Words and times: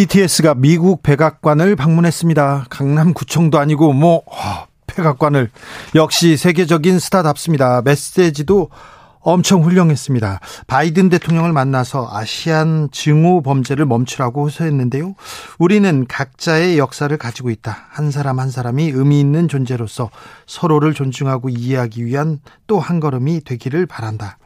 BTS가 0.00 0.54
미국 0.54 1.02
백악관을 1.02 1.76
방문했습니다. 1.76 2.66
강남구청도 2.70 3.58
아니고 3.58 3.92
뭐 3.92 4.22
어, 4.24 4.66
백악관을 4.86 5.50
역시 5.94 6.38
세계적인 6.38 6.98
스타답습니다. 6.98 7.82
메시지도 7.82 8.70
엄청 9.18 9.62
훌륭했습니다. 9.62 10.40
바이든 10.66 11.10
대통령을 11.10 11.52
만나서 11.52 12.08
아시안 12.10 12.88
증오 12.90 13.42
범죄를 13.42 13.84
멈추라고 13.84 14.46
호소했는데요. 14.46 15.16
우리는 15.58 16.06
각자의 16.08 16.78
역사를 16.78 17.14
가지고 17.18 17.50
있다. 17.50 17.88
한 17.90 18.10
사람 18.10 18.40
한 18.40 18.50
사람이 18.50 18.92
의미 18.94 19.20
있는 19.20 19.48
존재로서 19.48 20.08
서로를 20.46 20.94
존중하고 20.94 21.50
이해하기 21.50 22.06
위한 22.06 22.40
또 22.66 22.78
한 22.78 23.00
걸음이 23.00 23.44
되기를 23.44 23.84
바란다. 23.84 24.38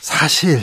사실 0.00 0.62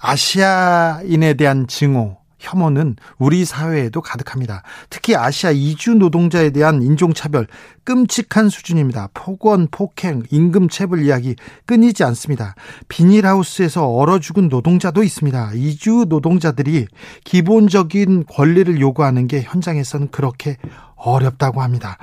아시아인에 0.00 1.34
대한 1.34 1.68
증오, 1.68 2.19
혐오는 2.40 2.96
우리 3.18 3.44
사회에도 3.44 4.00
가득합니다. 4.00 4.62
특히 4.88 5.14
아시아 5.14 5.50
이주 5.50 5.94
노동자에 5.94 6.50
대한 6.50 6.82
인종차별 6.82 7.46
끔찍한 7.84 8.48
수준입니다. 8.48 9.10
폭언, 9.14 9.68
폭행, 9.70 10.22
임금체불 10.30 11.04
이야기 11.04 11.36
끊이지 11.66 12.02
않습니다. 12.04 12.54
비닐하우스에서 12.88 13.86
얼어 13.86 14.18
죽은 14.18 14.48
노동자도 14.48 15.02
있습니다. 15.02 15.52
이주 15.54 16.06
노동자들이 16.08 16.86
기본적인 17.24 18.24
권리를 18.26 18.80
요구하는 18.80 19.28
게 19.28 19.42
현장에서는 19.42 20.08
그렇게 20.10 20.56
어렵다고 20.96 21.62
합니다. 21.62 21.98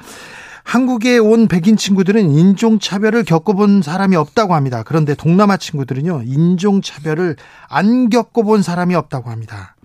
한국에 0.67 1.17
온 1.17 1.47
백인 1.47 1.77
친구들은 1.77 2.29
인종차별을 2.29 3.23
겪어본 3.23 3.81
사람이 3.81 4.17
없다고 4.17 4.53
합니다. 4.53 4.83
그런데 4.83 5.15
동남아 5.15 5.55
친구들은요, 5.55 6.23
인종차별을 6.25 7.37
안 7.69 8.09
겪어본 8.09 8.63
사람이 8.63 8.93
없다고 8.93 9.29
합니다. 9.29 9.76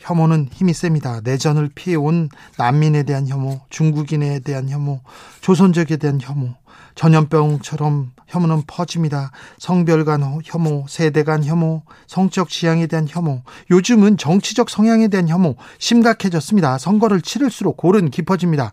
혐오는 0.00 0.48
힘이 0.50 0.72
셉니다. 0.72 1.20
내전을 1.22 1.70
피해온 1.74 2.30
난민에 2.56 3.02
대한 3.04 3.28
혐오, 3.28 3.60
중국인에 3.68 4.40
대한 4.40 4.68
혐오, 4.68 5.00
조선족에 5.42 5.98
대한 5.98 6.18
혐오, 6.20 6.54
전염병처럼 6.94 8.12
혐오는 8.26 8.62
퍼집니다. 8.66 9.30
성별 9.58 10.04
간 10.04 10.22
혐오, 10.42 10.86
세대 10.88 11.22
간 11.22 11.44
혐오, 11.44 11.82
성적 12.06 12.48
지향에 12.48 12.86
대한 12.86 13.06
혐오, 13.08 13.42
요즘은 13.70 14.16
정치적 14.16 14.70
성향에 14.70 15.08
대한 15.08 15.28
혐오 15.28 15.56
심각해졌습니다. 15.78 16.78
선거를 16.78 17.20
치를수록 17.20 17.76
골은 17.76 18.10
깊어집니다. 18.10 18.72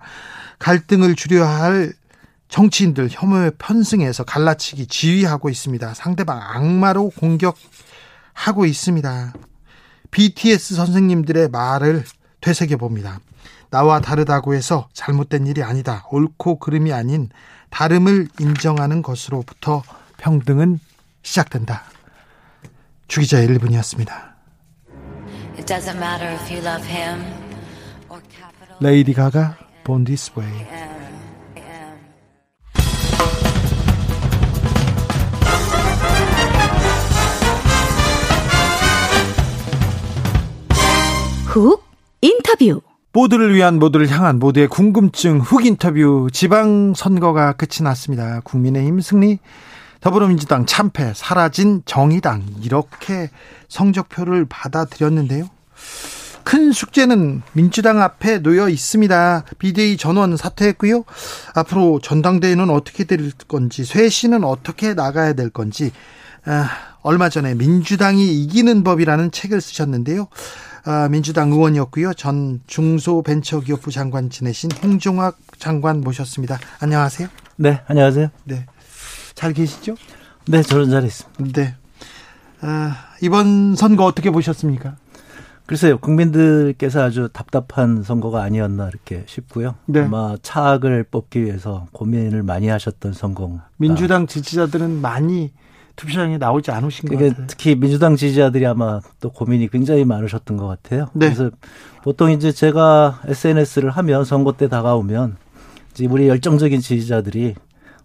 갈등을 0.59 1.15
줄여야 1.15 1.47
할 1.47 1.93
정치인들 2.47 3.09
혐오에 3.11 3.51
편승해서 3.57 4.23
갈라치기 4.23 4.87
지휘하고 4.87 5.49
있습니다. 5.49 5.93
상대방 5.93 6.39
악마로 6.41 7.09
공격하고 7.09 8.65
있습니다. 8.65 9.33
BTS 10.11 10.75
선생님들의 10.75 11.49
말을 11.49 12.03
되새겨 12.41 12.77
봅니다. 12.77 13.19
나와 13.69 13.99
다르다고 13.99 14.53
해서 14.53 14.87
잘못된 14.93 15.47
일이 15.47 15.61
아니다. 15.63 16.05
옳고 16.11 16.59
그름이 16.59 16.93
아닌 16.93 17.29
다름을 17.69 18.29
인정하는 18.39 19.01
것으로부터 19.01 19.83
평등은 20.17 20.79
시작된다. 21.21 21.83
주기자 23.07 23.37
1분이었습니다. 23.37 24.11
레이디 28.79 29.13
가가 29.13 29.57
Born 29.83 30.03
This 30.03 30.31
Way 30.35 30.96
훅 41.57 41.83
인터뷰 42.21 42.81
모두를 43.13 43.55
위한 43.55 43.79
모두를 43.79 44.09
향한 44.09 44.37
모두의 44.37 44.67
궁금증 44.67 45.39
훅 45.39 45.65
인터뷰 45.65 46.27
지방 46.31 46.93
선거가 46.95 47.53
끝이 47.53 47.83
났습니다. 47.83 48.41
국민의힘 48.41 49.01
승리 49.01 49.39
더불어민주당 49.99 50.67
참패 50.67 51.13
사라진 51.15 51.81
정의당 51.85 52.43
이렇게 52.61 53.31
성적표를 53.69 54.45
받아들였는데요. 54.47 55.49
큰 56.43 56.71
숙제는 56.71 57.41
민주당 57.53 58.01
앞에 58.01 58.39
놓여 58.43 58.69
있습니다. 58.69 59.43
비대위 59.57 59.97
전원 59.97 60.37
사퇴했고요. 60.37 61.03
앞으로 61.55 61.99
전당대회는 62.01 62.69
어떻게 62.69 63.03
될 63.03 63.31
건지, 63.47 63.83
쇄신은 63.83 64.43
어떻게 64.45 64.93
나가야 64.93 65.33
될 65.33 65.49
건지, 65.49 65.91
아, 66.45 66.69
얼마 67.01 67.27
전에 67.27 67.53
민주당이 67.55 68.43
이기는 68.43 68.83
법이라는 68.83 69.31
책을 69.31 69.59
쓰셨는데요. 69.59 70.27
아, 70.89 71.09
민주당 71.09 71.51
의원이었고요. 71.51 72.13
전 72.13 72.61
중소벤처기업부 72.65 73.91
장관 73.91 74.29
지내신 74.29 74.71
홍종학 74.81 75.37
장관 75.59 75.99
모셨습니다. 75.99 76.57
안녕하세요. 76.79 77.27
네, 77.57 77.81
안녕하세요. 77.87 78.29
네. 78.45 78.65
잘 79.35 79.51
계시죠? 79.51 79.95
네, 80.47 80.61
저는 80.61 80.89
잘 80.89 81.03
있습니다. 81.03 81.61
네. 81.61 81.75
아, 82.61 82.95
이번 83.21 83.75
선거 83.75 84.05
어떻게 84.05 84.31
보셨습니까? 84.31 84.95
글쎄요, 85.65 85.97
국민들께서 85.97 87.03
아주 87.03 87.27
답답한 87.33 88.01
선거가 88.01 88.41
아니었나 88.43 88.87
이렇게 88.87 89.25
싶고요. 89.27 89.75
네. 89.87 90.03
아마 90.03 90.37
차악을 90.41 91.03
뽑기 91.11 91.43
위해서 91.43 91.87
고민을 91.91 92.43
많이 92.43 92.69
하셨던 92.69 93.11
선거. 93.11 93.59
민주당 93.75 94.25
지지자들은 94.25 95.01
많이 95.01 95.51
투표장에 95.97 96.37
나오지 96.37 96.71
않으신 96.71 97.09
것 97.09 97.15
같아요. 97.15 97.47
특히 97.47 97.75
민주당 97.75 98.15
지지자들이 98.15 98.65
아마 98.65 99.01
또 99.19 99.31
고민이 99.31 99.67
굉장히 99.67 100.05
많으셨던 100.05 100.55
것 100.55 100.67
같아요. 100.67 101.09
네. 101.13 101.33
그래서 101.33 101.51
보통 102.03 102.31
이제 102.31 102.51
제가 102.51 103.21
SNS를 103.25 103.89
하면 103.89 104.23
선거 104.23 104.53
때 104.53 104.69
다가오면 104.69 105.35
이제 105.91 106.05
우리 106.05 106.29
열정적인 106.29 106.79
지지자들이 106.79 107.55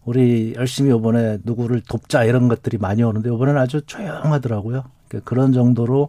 우리 0.04 0.54
열심히 0.56 0.96
이번에 0.96 1.38
누구를 1.44 1.82
돕자 1.88 2.24
이런 2.24 2.48
것들이 2.48 2.78
많이 2.78 3.02
오는데 3.02 3.32
이번에는 3.32 3.60
아주 3.60 3.82
조용하더라고요. 3.82 4.84
그러니까 5.06 5.28
그런 5.28 5.52
정도로 5.52 6.08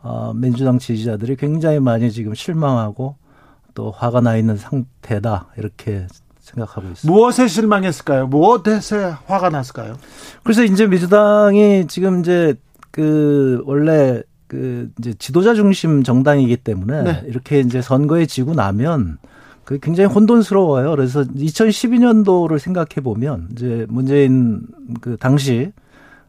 어, 0.00 0.32
민주당 0.34 0.78
지지자들이 0.78 1.36
굉장히 1.36 1.78
많이 1.78 2.10
지금 2.10 2.34
실망하고 2.34 3.16
또 3.74 3.90
화가 3.90 4.22
나 4.22 4.36
있는 4.36 4.56
상태다 4.56 5.48
이렇게 5.58 6.06
생각하고 6.48 6.88
있습니다. 6.88 7.12
무엇에 7.12 7.46
실망했을까요? 7.46 8.26
무엇에 8.26 9.14
화가 9.26 9.50
났을까요? 9.50 9.96
그래서 10.42 10.64
이제 10.64 10.86
민주당이 10.86 11.86
지금 11.88 12.20
이제 12.20 12.54
그 12.90 13.62
원래 13.66 14.22
그 14.46 14.90
이제 14.98 15.14
지도자 15.14 15.54
중심 15.54 16.02
정당이기 16.02 16.56
때문에 16.58 17.02
네. 17.02 17.22
이렇게 17.26 17.60
이제 17.60 17.82
선거에 17.82 18.26
지고 18.26 18.54
나면 18.54 19.18
그 19.64 19.78
굉장히 19.78 20.12
혼돈스러워요. 20.12 20.90
그래서 20.90 21.22
2012년도를 21.24 22.58
생각해 22.58 23.02
보면 23.02 23.48
이제 23.52 23.84
문재인 23.88 24.62
그 25.02 25.16
당시 25.18 25.72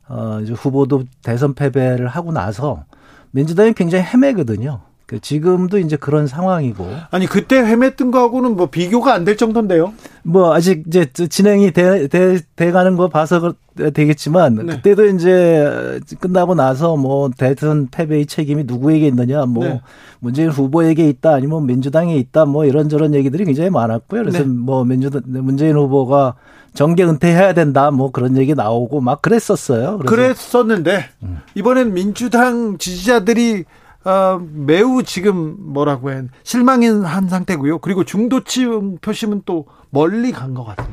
어 0.09 0.39
이제 0.43 0.51
후보도 0.51 1.05
대선 1.23 1.53
패배를 1.53 2.07
하고 2.07 2.33
나서 2.33 2.83
민주당이 3.31 3.73
굉장히 3.73 4.03
헤매거든요. 4.03 4.81
그 5.09 5.19
지금도 5.19 5.79
이제 5.79 5.95
그런 5.95 6.27
상황이고. 6.27 6.87
아니 7.09 7.25
그때 7.25 7.63
헤맸던 7.63 8.11
거하고는 8.11 8.55
뭐 8.55 8.67
비교가 8.67 9.15
안 9.15 9.25
될 9.25 9.37
정도인데요. 9.37 9.91
뭐 10.21 10.53
아직 10.53 10.83
이제 10.85 11.07
진행이 11.11 11.71
돼, 11.71 12.07
돼, 12.07 12.39
돼 12.55 12.71
가는 12.71 12.95
거 12.95 13.07
봐서 13.09 13.55
되겠지만 13.95 14.55
네. 14.55 14.75
그때도 14.75 15.07
이제 15.07 15.99
끝나고 16.19 16.53
나서 16.53 16.95
뭐 16.95 17.31
대선 17.35 17.87
패배의 17.89 18.27
책임이 18.27 18.65
누구에게 18.67 19.07
있느냐 19.07 19.45
뭐 19.45 19.63
네. 19.65 19.81
문재인 20.19 20.49
후보에게 20.49 21.09
있다 21.09 21.33
아니면 21.33 21.65
민주당에 21.65 22.15
있다 22.15 22.45
뭐 22.45 22.65
이런저런 22.65 23.15
얘기들이 23.15 23.45
굉장히 23.45 23.71
많았고요. 23.71 24.21
그래서 24.21 24.39
네. 24.39 24.45
뭐 24.45 24.83
민주당 24.85 25.23
문재인 25.25 25.75
후보가 25.75 26.35
정계 26.75 27.03
은퇴해야 27.03 27.53
된다 27.53 27.89
뭐 27.89 28.11
그런 28.11 28.37
얘기 28.37 28.53
나오고 28.53 29.01
막 29.01 29.23
그랬었어요. 29.23 29.97
그랬었는데 30.05 31.05
음. 31.23 31.39
이번엔 31.55 31.95
민주당 31.95 32.77
지지자들이 32.77 33.63
어, 34.05 34.41
매우 34.53 35.03
지금 35.03 35.55
뭐라고 35.59 36.11
해 36.11 36.23
실망한 36.43 37.27
상태고요. 37.27 37.79
그리고 37.79 38.03
중도층 38.03 38.97
표심은 39.01 39.43
또 39.45 39.65
멀리 39.89 40.31
간 40.31 40.53
것 40.53 40.63
같아요. 40.63 40.87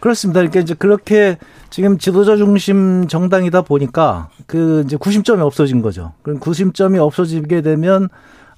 그렇습니다. 0.00 0.40
그러니까 0.40 0.60
이제 0.60 0.74
그렇게 0.74 1.38
지금 1.70 1.96
지도자 1.98 2.36
중심 2.36 3.08
정당이다 3.08 3.62
보니까 3.62 4.28
그 4.46 4.82
이제 4.84 4.96
구심점이 4.96 5.40
없어진 5.42 5.80
거죠. 5.82 6.12
그럼 6.22 6.38
구심점이 6.38 6.98
없어지게 6.98 7.62
되면 7.62 8.08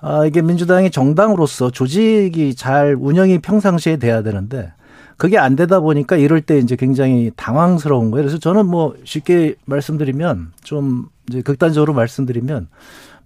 아, 0.00 0.26
이게 0.26 0.42
민주당이 0.42 0.90
정당으로서 0.90 1.70
조직이 1.70 2.54
잘 2.54 2.96
운영이 2.98 3.38
평상시에 3.38 3.96
돼야 3.96 4.22
되는데 4.22 4.72
그게 5.16 5.38
안 5.38 5.56
되다 5.56 5.80
보니까 5.80 6.16
이럴 6.16 6.42
때 6.42 6.58
이제 6.58 6.76
굉장히 6.76 7.30
당황스러운 7.36 8.10
거예요. 8.10 8.24
그래서 8.24 8.38
저는 8.38 8.66
뭐 8.66 8.94
쉽게 9.04 9.54
말씀드리면 9.64 10.52
좀 10.62 11.06
이제 11.28 11.40
극단적으로 11.42 11.94
말씀드리면 11.94 12.68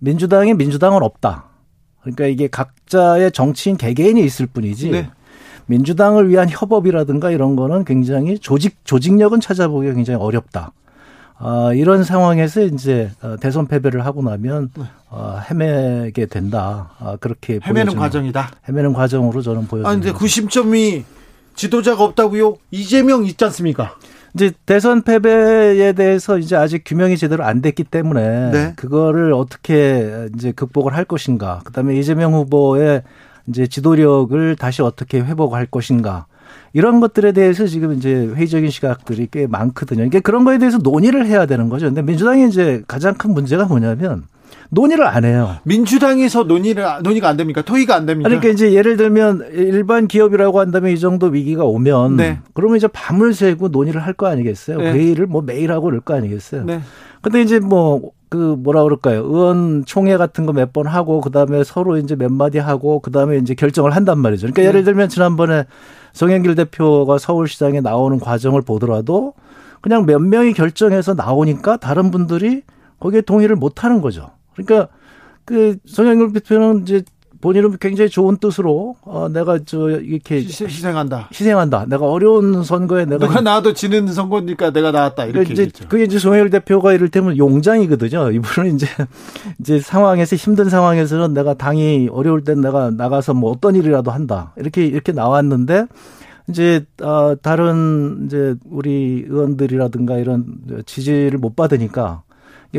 민주당이 0.00 0.54
민주당은 0.54 1.02
없다. 1.02 1.44
그러니까 2.00 2.26
이게 2.26 2.48
각자의 2.48 3.32
정치인 3.32 3.76
개개인이 3.76 4.22
있을 4.22 4.46
뿐이지 4.46 4.90
네. 4.90 5.10
민주당을 5.66 6.28
위한 6.28 6.48
협업이라든가 6.50 7.30
이런 7.30 7.54
거는 7.54 7.84
굉장히 7.84 8.38
조직 8.38 8.78
조직력은 8.84 9.40
찾아보기가 9.40 9.94
굉장히 9.94 10.18
어렵다. 10.20 10.72
아, 11.42 11.72
이런 11.74 12.04
상황에서 12.04 12.62
이제 12.62 13.10
어, 13.22 13.36
대선 13.40 13.66
패배를 13.66 14.04
하고 14.04 14.22
나면 14.22 14.70
네. 14.76 14.84
어, 15.08 15.40
헤매게 15.48 16.26
된다. 16.26 16.90
아, 16.98 17.16
그렇게 17.18 17.60
헤매는 17.64 17.96
과정이다. 17.96 18.50
헤매는 18.68 18.92
과정으로 18.92 19.40
저는 19.40 19.66
보여집니다. 19.66 19.88
아, 19.88 19.92
근데 19.92 20.12
구심점이 20.12 21.04
지도자가 21.54 22.04
없다고요? 22.04 22.56
이재명 22.70 23.24
있지 23.24 23.42
않습니까? 23.44 23.96
이제 24.34 24.52
대선 24.66 25.02
패배에 25.02 25.92
대해서 25.92 26.38
이제 26.38 26.56
아직 26.56 26.82
규명이 26.84 27.16
제대로 27.16 27.44
안 27.44 27.60
됐기 27.62 27.84
때문에 27.84 28.50
네. 28.50 28.72
그거를 28.76 29.32
어떻게 29.32 30.28
이제 30.34 30.52
극복을 30.52 30.94
할 30.94 31.04
것인가. 31.04 31.60
그다음에 31.64 31.96
이재명 31.96 32.34
후보의 32.34 33.02
이제 33.48 33.66
지도력을 33.66 34.56
다시 34.56 34.82
어떻게 34.82 35.20
회복할 35.20 35.66
것인가. 35.66 36.26
이런 36.72 37.00
것들에 37.00 37.32
대해서 37.32 37.66
지금 37.66 37.92
이제 37.94 38.26
회의적인 38.34 38.70
시각들이 38.70 39.28
꽤 39.30 39.46
많거든요. 39.46 39.98
그러니까 39.98 40.20
그런 40.20 40.44
거에 40.44 40.58
대해서 40.58 40.78
논의를 40.78 41.26
해야 41.26 41.46
되는 41.46 41.68
거죠. 41.68 41.86
근데 41.86 42.02
민주당이 42.02 42.48
이제 42.48 42.82
가장 42.86 43.14
큰 43.14 43.32
문제가 43.32 43.64
뭐냐면 43.64 44.24
논의를 44.70 45.06
안 45.06 45.24
해요. 45.24 45.56
민주당에서 45.64 46.44
논의를 46.44 46.84
논의가 47.02 47.28
안 47.28 47.36
됩니까? 47.36 47.62
토의가 47.62 47.94
안 47.96 48.06
됩니까? 48.06 48.28
그러니까 48.28 48.50
이제 48.50 48.72
예를 48.72 48.96
들면 48.96 49.48
일반 49.52 50.06
기업이라고 50.08 50.60
한다면 50.60 50.92
이 50.92 50.98
정도 50.98 51.26
위기가 51.26 51.64
오면 51.64 52.16
네. 52.16 52.38
그러면 52.54 52.76
이제 52.76 52.86
밤을 52.88 53.34
새고 53.34 53.68
논의를 53.68 54.00
할 54.00 54.14
거 54.14 54.26
아니겠어요? 54.26 54.78
네. 54.78 54.92
회의를 54.92 55.26
뭐 55.26 55.40
매일 55.42 55.72
하고 55.72 55.84
그럴 55.84 56.00
거 56.00 56.14
아니겠어요? 56.14 56.64
네. 56.64 56.80
근데 57.22 57.42
이제 57.42 57.58
뭐 57.60 58.12
그 58.30 58.36
뭐라 58.36 58.84
그럴까요? 58.84 59.24
의원 59.24 59.84
총회 59.84 60.16
같은 60.16 60.46
거 60.46 60.52
몇 60.52 60.72
번 60.72 60.86
하고 60.86 61.20
그다음에 61.20 61.64
서로 61.64 61.96
이제 61.96 62.14
몇 62.14 62.30
마디 62.30 62.58
하고 62.58 63.00
그다음에 63.00 63.38
이제 63.38 63.54
결정을 63.54 63.90
한단 63.90 64.18
말이죠. 64.18 64.42
그러니까 64.42 64.62
네. 64.62 64.68
예를 64.68 64.84
들면 64.84 65.08
지난번에 65.08 65.64
송영길 66.12 66.54
대표가 66.54 67.18
서울시장에 67.18 67.80
나오는 67.80 68.20
과정을 68.20 68.62
보더라도 68.62 69.34
그냥 69.80 70.06
몇 70.06 70.20
명이 70.20 70.52
결정해서 70.52 71.14
나오니까 71.14 71.78
다른 71.78 72.12
분들이 72.12 72.62
거기에 73.00 73.22
동의를 73.22 73.56
못 73.56 73.82
하는 73.82 74.00
거죠. 74.00 74.30
그러니까 74.64 74.88
그 75.44 75.76
송영길 75.86 76.32
대표는 76.32 76.82
이제 76.82 77.02
본인은 77.40 77.78
굉장히 77.80 78.10
좋은 78.10 78.36
뜻으로 78.36 78.96
어 79.02 79.28
내가 79.32 79.58
저 79.64 79.88
이렇게 79.88 80.36
희생한다. 80.36 81.30
희생한다. 81.32 81.86
내가 81.86 82.06
어려운 82.06 82.62
선거에 82.62 83.06
내가 83.06 83.26
누가 83.26 83.40
나와도 83.40 83.72
지는 83.72 84.06
선거니까 84.08 84.72
내가 84.72 84.92
나왔다. 84.92 85.24
이렇게 85.24 85.52
이제 85.52 85.62
얘기했죠. 85.62 85.88
그게 85.88 86.04
이제 86.04 86.18
송영길 86.18 86.50
대표가 86.50 86.92
이를테면 86.92 87.38
용장이거든요. 87.38 88.30
이분은 88.32 88.74
이제 88.74 88.86
이제 89.58 89.80
상황에서 89.80 90.36
힘든 90.36 90.68
상황에서는 90.68 91.32
내가 91.32 91.54
당이 91.54 92.10
어려울 92.12 92.44
땐 92.44 92.60
내가 92.60 92.90
나가서 92.90 93.32
뭐 93.32 93.50
어떤 93.50 93.74
일이라도 93.74 94.10
한다. 94.10 94.52
이렇게 94.58 94.84
이렇게 94.84 95.12
나왔는데 95.12 95.86
이제 96.50 96.84
어 97.02 97.34
다른 97.40 98.26
이제 98.26 98.54
우리 98.68 99.24
의원들이라든가 99.26 100.18
이런 100.18 100.44
지지를 100.84 101.38
못 101.38 101.56
받으니까 101.56 102.22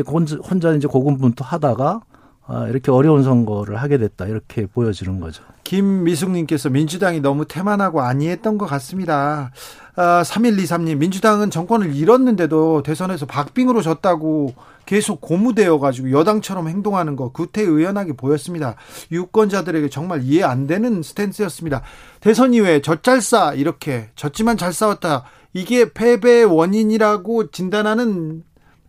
혼자 0.00 0.72
이제 0.72 0.88
고군분투하다가 0.88 2.00
아, 2.44 2.66
이렇게 2.68 2.90
어려운 2.90 3.22
선거를 3.22 3.76
하게 3.76 3.98
됐다 3.98 4.26
이렇게 4.26 4.66
보여지는 4.66 5.20
거죠. 5.20 5.44
김미숙님께서 5.64 6.70
민주당이 6.70 7.20
너무 7.20 7.44
태만하고 7.46 8.02
안이했던 8.02 8.58
것 8.58 8.66
같습니다. 8.66 9.52
아, 9.94 10.22
3123님 10.22 10.96
민주당은 10.96 11.50
정권을 11.50 11.94
잃었는데도 11.94 12.82
대선에서 12.82 13.26
박빙으로 13.26 13.80
졌다고 13.80 14.54
계속 14.86 15.20
고무되어 15.20 15.78
가지고 15.78 16.10
여당처럼 16.10 16.68
행동하는 16.68 17.14
거 17.14 17.30
구태의연하게 17.30 18.14
보였습니다. 18.14 18.74
유권자들에게 19.12 19.88
정말 19.88 20.22
이해 20.22 20.42
안 20.42 20.66
되는 20.66 21.02
스탠스였습니다. 21.02 21.82
대선 22.20 22.54
이후에 22.54 22.82
젖잘싸 22.82 23.54
이렇게 23.54 24.10
졌지만 24.16 24.56
잘 24.56 24.72
싸웠다. 24.72 25.24
이게 25.54 25.92
패배의 25.92 26.46
원인이라고 26.46 27.50
진단하는 27.50 28.42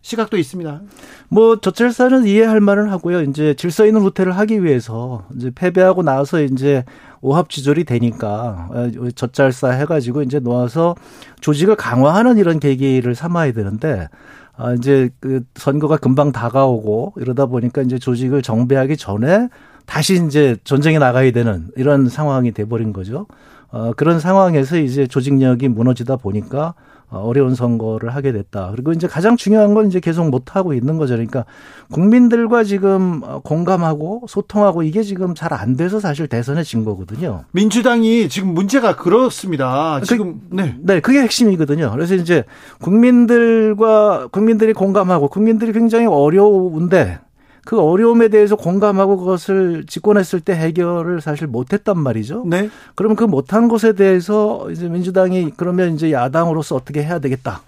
시각도 0.04 0.36
있습니다. 0.36 0.82
뭐 1.30 1.60
저철사는 1.60 2.26
이해할 2.26 2.60
만은 2.60 2.90
하고요. 2.90 3.22
이제 3.22 3.54
질서 3.54 3.86
있는 3.86 4.02
후퇴를 4.02 4.36
하기 4.36 4.62
위해서 4.62 5.24
이제 5.34 5.50
패배하고 5.52 6.02
나서 6.02 6.42
이제 6.42 6.84
오합지졸이 7.22 7.84
되니까 7.84 8.68
어, 8.70 8.90
젖잘싸 9.14 9.70
해가지고 9.70 10.22
이제 10.22 10.40
놓아서 10.40 10.94
조직을 11.40 11.76
강화하는 11.76 12.36
이런 12.36 12.60
계기를 12.60 13.14
삼아야 13.14 13.52
되는데 13.52 14.08
아 14.56 14.74
이제 14.74 15.08
그 15.20 15.42
선거가 15.54 15.96
금방 15.96 16.32
다가오고 16.32 17.14
이러다 17.16 17.46
보니까 17.46 17.80
이제 17.80 17.98
조직을 17.98 18.42
정비하기 18.42 18.98
전에 18.98 19.48
다시 19.86 20.22
이제 20.26 20.58
전쟁에 20.64 20.98
나가야 20.98 21.32
되는 21.32 21.68
이런 21.76 22.10
상황이 22.10 22.52
돼버린 22.52 22.92
거죠. 22.92 23.26
어 23.70 23.92
그런 23.96 24.20
상황에서 24.20 24.76
이제 24.76 25.06
조직력이 25.06 25.68
무너지다 25.68 26.16
보니까 26.16 26.74
어, 27.14 27.26
어려운 27.26 27.54
선거를 27.54 28.14
하게 28.14 28.32
됐다. 28.32 28.70
그리고 28.72 28.92
이제 28.92 29.06
가장 29.06 29.36
중요한 29.36 29.72
건 29.72 29.86
이제 29.86 30.00
계속 30.00 30.28
못 30.28 30.56
하고 30.56 30.74
있는 30.74 30.98
거죠. 30.98 31.14
그러니까 31.14 31.46
국민들과 31.90 32.64
지금 32.64 33.22
어, 33.24 33.40
공감하고 33.42 34.24
소통하고 34.28 34.82
이게 34.82 35.02
지금 35.02 35.34
잘 35.34 35.54
안 35.54 35.76
돼서 35.76 36.00
사실 36.00 36.26
대선에 36.26 36.64
진 36.64 36.84
거거든요. 36.84 37.44
민주당이 37.52 38.28
지금 38.28 38.54
문제가 38.54 38.96
그렇습니다. 38.96 39.98
그 40.00 40.06
지금 40.06 40.40
그, 40.50 40.56
네. 40.56 40.76
네, 40.80 41.00
그게 41.00 41.20
핵심이거든요. 41.20 41.90
그래서 41.92 42.14
이제 42.16 42.44
국민들과 42.80 44.28
국민들이 44.32 44.72
공감하고 44.72 45.28
국민들이 45.28 45.72
굉장히 45.72 46.06
어려운데 46.06 47.20
그 47.64 47.80
어려움에 47.80 48.28
대해서 48.28 48.56
공감하고 48.56 49.16
그것을 49.16 49.84
집권했을 49.86 50.40
때 50.40 50.54
해결을 50.54 51.20
사실 51.20 51.46
못했단 51.46 51.98
말이죠. 51.98 52.44
네. 52.46 52.68
그러면 52.94 53.16
그 53.16 53.24
못한 53.24 53.68
것에 53.68 53.94
대해서 53.94 54.70
이제 54.70 54.88
민주당이 54.88 55.52
그러면 55.56 55.94
이제 55.94 56.12
야당으로서 56.12 56.76
어떻게 56.76 57.02
해야 57.02 57.18
되겠다. 57.18 57.62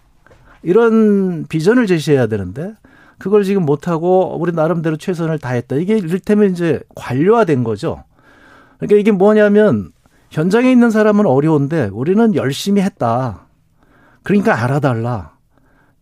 이런 0.62 1.46
비전을 1.46 1.86
제시해야 1.86 2.26
되는데 2.26 2.74
그걸 3.18 3.44
지금 3.44 3.64
못하고 3.64 4.36
우리 4.38 4.52
나름대로 4.52 4.96
최선을 4.96 5.38
다했다. 5.38 5.76
이게 5.76 5.96
이를테면 5.96 6.50
이제 6.50 6.80
관료화된 6.94 7.64
거죠. 7.64 8.04
그러니까 8.78 9.00
이게 9.00 9.12
뭐냐면 9.12 9.92
현장에 10.30 10.70
있는 10.70 10.90
사람은 10.90 11.24
어려운데 11.24 11.88
우리는 11.92 12.34
열심히 12.34 12.82
했다. 12.82 13.46
그러니까 14.22 14.62
알아달라. 14.62 15.35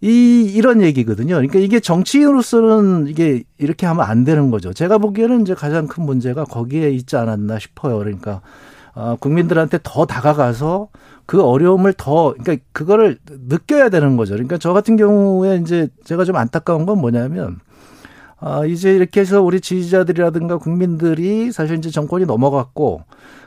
이 0.04 0.52
이런 0.54 0.82
얘기거든요. 0.82 1.36
그러니까 1.36 1.58
이게 1.58 1.80
정치인으로서는 1.80 3.06
이게 3.06 3.42
이렇게 3.56 3.86
하면 3.86 4.04
안 4.04 4.24
되는 4.24 4.50
거죠. 4.50 4.74
제가 4.74 4.98
보기에는 4.98 5.40
이제 5.40 5.54
가장 5.54 5.86
큰 5.86 6.04
문제가 6.04 6.44
거기에 6.44 6.90
있지 6.90 7.16
않았나 7.16 7.58
싶어요. 7.58 7.96
그러니까 7.96 8.42
어, 8.94 9.16
국민들한테 9.18 9.78
더 9.82 10.04
다가가서 10.04 10.88
그 11.24 11.42
어려움을 11.42 11.94
더 11.94 12.34
그러니까 12.38 12.62
그거를 12.72 13.16
느껴야 13.48 13.88
되는 13.88 14.18
거죠. 14.18 14.34
그러니까 14.34 14.58
저 14.58 14.74
같은 14.74 14.96
경우에 14.96 15.56
이제 15.56 15.88
제가 16.04 16.26
좀 16.26 16.36
안타까운 16.36 16.84
건 16.84 16.98
뭐냐면 16.98 17.60
아, 18.46 18.66
이제 18.66 18.94
이렇게 18.94 19.22
해서 19.22 19.40
우리 19.40 19.58
지지자들이라든가 19.58 20.58
국민들이 20.58 21.50
사실 21.50 21.78
이제 21.78 21.88
정권이 21.88 22.26
넘어갔고 22.26 23.00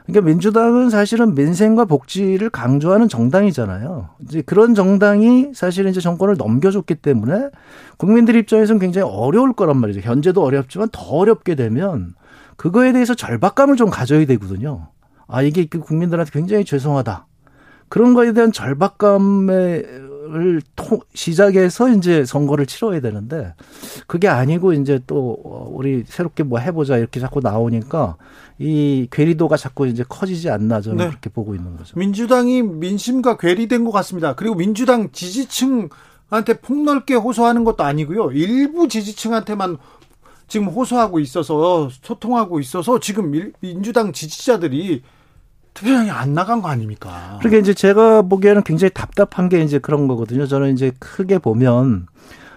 그러니까 0.07 0.25
민주당은 0.25 0.89
사실은 0.89 1.35
민생과 1.35 1.85
복지를 1.85 2.49
강조하는 2.49 3.07
정당이잖아요. 3.07 4.09
이제 4.23 4.41
그런 4.41 4.73
정당이 4.73 5.51
사실은 5.53 5.91
이제 5.91 6.01
정권을 6.01 6.35
넘겨줬기 6.39 6.95
때문에 6.95 7.49
국민들 7.97 8.35
입장에서는 8.37 8.79
굉장히 8.79 9.07
어려울 9.07 9.53
거란 9.53 9.77
말이죠. 9.77 9.99
현재도 9.99 10.43
어렵지만 10.43 10.89
더 10.91 11.03
어렵게 11.03 11.53
되면 11.53 12.15
그거에 12.55 12.91
대해서 12.91 13.13
절박감을 13.13 13.75
좀 13.75 13.91
가져야 13.91 14.25
되거든요. 14.25 14.87
아, 15.27 15.43
이게 15.43 15.65
그 15.65 15.79
국민들한테 15.79 16.31
굉장히 16.31 16.65
죄송하다. 16.65 17.27
그런 17.87 18.15
거에 18.15 18.33
대한 18.33 18.51
절박감 18.51 19.21
을 20.33 20.61
시작해서 21.13 21.89
이제 21.89 22.25
선거를 22.25 22.65
치러야 22.65 22.99
되는데 22.99 23.53
그게 24.07 24.27
아니고 24.27 24.73
이제 24.73 24.99
또 25.07 25.71
우리 25.71 26.03
새롭게 26.05 26.43
뭐 26.43 26.59
해보자 26.59 26.97
이렇게 26.97 27.19
자꾸 27.19 27.39
나오니까 27.41 28.17
이 28.59 29.07
괴리도가 29.11 29.57
자꾸 29.57 29.87
이제 29.87 30.03
커지지 30.07 30.49
않나 30.49 30.81
저는 30.81 30.97
네. 30.97 31.07
그렇게 31.09 31.29
보고 31.29 31.55
있는 31.55 31.77
거죠. 31.77 31.97
민주당이 31.97 32.63
민심과 32.63 33.37
괴리된 33.37 33.85
것 33.85 33.91
같습니다. 33.91 34.35
그리고 34.35 34.55
민주당 34.55 35.11
지지층한테 35.11 36.59
폭넓게 36.61 37.15
호소하는 37.15 37.63
것도 37.63 37.83
아니고요. 37.83 38.31
일부 38.31 38.87
지지층한테만 38.87 39.77
지금 40.47 40.67
호소하고 40.67 41.19
있어서 41.19 41.89
소통하고 42.01 42.59
있어서 42.59 42.99
지금 42.99 43.51
민주당 43.59 44.13
지지자들이 44.13 45.03
투표장에 45.77 46.09
안 46.09 46.33
나간 46.33 46.61
거 46.61 46.69
아닙니까? 46.69 47.37
그러니까 47.39 47.61
이제 47.61 47.73
제가 47.73 48.23
보기에는 48.23 48.63
굉장히 48.63 48.91
답답한 48.93 49.47
게 49.47 49.61
이제 49.61 49.77
그런 49.77 50.07
거거든요. 50.07 50.47
저는 50.47 50.73
이제 50.73 50.91
크게 50.99 51.37
보면 51.37 52.07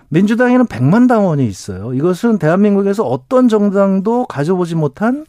민주당에는 0.08 0.66
100만 0.66 1.06
당원이 1.06 1.46
있어요. 1.46 1.92
이것은 1.92 2.38
대한민국에서 2.38 3.04
어떤 3.04 3.48
정당도 3.48 4.26
가져보지 4.26 4.74
못한 4.74 5.26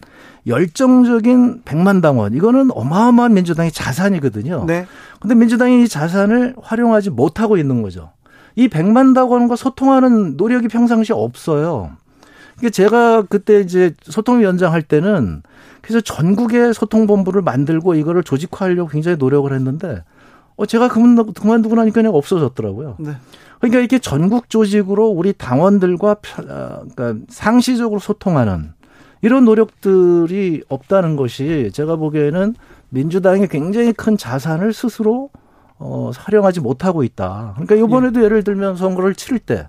열정적인 0.48 1.64
100만 1.64 2.02
당원. 2.02 2.34
이거는 2.34 2.70
어마어마한 2.72 3.34
민주당의 3.34 3.72
자산이거든요. 3.72 4.66
네. 4.66 4.88
근데 5.20 5.36
민주당이 5.36 5.84
이 5.84 5.88
자산을 5.88 6.56
활용하지 6.62 7.12
못하고 7.12 7.58
있는 7.58 7.82
거죠. 7.82 8.12
이 8.56 8.70
100만 8.70 9.14
당원과 9.14 9.56
소통하는 9.56 10.38
노력이 10.38 10.68
평상시에 10.68 11.16
없어요. 11.16 11.92
이게 12.62 12.70
제가 12.70 13.24
그때 13.24 13.60
이제 13.60 13.96
소통위원장 14.04 14.72
할 14.72 14.84
때는 14.84 15.42
그래서 15.82 16.00
전국의 16.00 16.76
소통본부를 16.76 17.42
만들고 17.42 17.96
이거를 17.96 18.22
조직화하려고 18.22 18.88
굉장히 18.88 19.18
노력을 19.18 19.52
했는데 19.52 20.04
어 20.58 20.68
제가 20.68 20.88
그만 20.90 21.34
그만두고 21.34 21.74
나니까 21.74 21.96
그냥 21.96 22.14
없어졌더라고요. 22.14 22.98
네. 23.00 23.14
그러니까 23.60 23.80
이게 23.80 23.98
전국 23.98 24.48
조직으로 24.52 25.08
우리 25.08 25.34
당원들과 25.34 26.18
아, 26.50 26.82
그러니까 26.94 27.16
상시적으로 27.30 28.00
소통하는 28.00 28.74
이런 29.24 29.44
노력들이 29.46 30.64
없다는 30.70 31.16
것이 31.16 31.72
제가 31.74 31.96
보기에는 31.96 32.54
민주당이 32.90 33.48
굉장히 33.48 33.92
큰 33.92 34.18
자산을 34.18 34.72
스스로 34.72 35.32
어, 35.80 36.12
활용하지 36.16 36.60
못하고 36.60 37.04
있다. 37.04 37.56
그러니까 37.56 37.76
이번에도 37.76 38.24
예. 38.24 38.30
를 38.30 38.44
들면 38.44 38.76
선거를 38.76 39.16
치를 39.16 39.40
때 39.40 39.68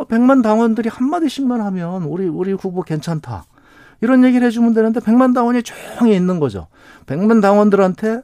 어, 0.00 0.04
100만 0.06 0.42
당원들이 0.42 0.88
한마디씩만 0.88 1.60
하면 1.60 2.04
우리 2.04 2.26
우리 2.26 2.52
후보 2.52 2.80
괜찮다. 2.82 3.44
이런 4.00 4.24
얘기를 4.24 4.46
해주면 4.46 4.72
되는데 4.72 4.98
100만 4.98 5.34
당원이 5.34 5.62
조용히 5.62 6.16
있는 6.16 6.40
거죠. 6.40 6.68
100만 7.04 7.42
당원들한테 7.42 8.22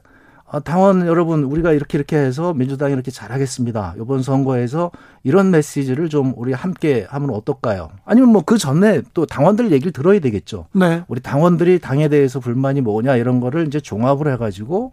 아, 0.49 0.59
당원 0.59 1.05
여러분 1.05 1.43
우리가 1.43 1.73
이렇게 1.73 1.99
이렇게 1.99 2.17
해서 2.17 2.53
민주당이 2.55 2.93
이렇게 2.93 3.11
잘하겠습니다. 3.11 3.95
이번 4.01 4.23
선거에서 4.23 4.89
이런 5.23 5.51
메시지를 5.51 6.09
좀 6.09 6.33
우리 6.35 6.51
함께 6.53 7.05
하면 7.09 7.29
어떨까요? 7.29 7.89
아니면 8.05 8.29
뭐 8.29 8.41
그 8.43 8.57
전에 8.57 9.03
또 9.13 9.27
당원들 9.27 9.71
얘기를 9.71 9.91
들어야 9.91 10.19
되겠죠. 10.19 10.65
네. 10.73 11.03
우리 11.07 11.21
당원들이 11.21 11.77
당에 11.79 12.07
대해서 12.07 12.39
불만이 12.39 12.81
뭐냐 12.81 13.17
이런 13.17 13.39
거를 13.39 13.67
이제 13.67 13.79
종합을 13.79 14.31
해가지고 14.33 14.91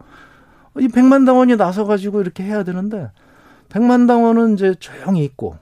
이 0.77 0.87
백만 0.89 1.25
당원이 1.25 1.57
나서 1.57 1.85
가지고 1.85 2.21
이렇게 2.21 2.43
해야 2.43 2.63
되는데 2.63 3.09
백만 3.69 4.05
당원은 4.05 4.53
이제 4.53 4.75
조용히 4.77 5.23
있고 5.23 5.55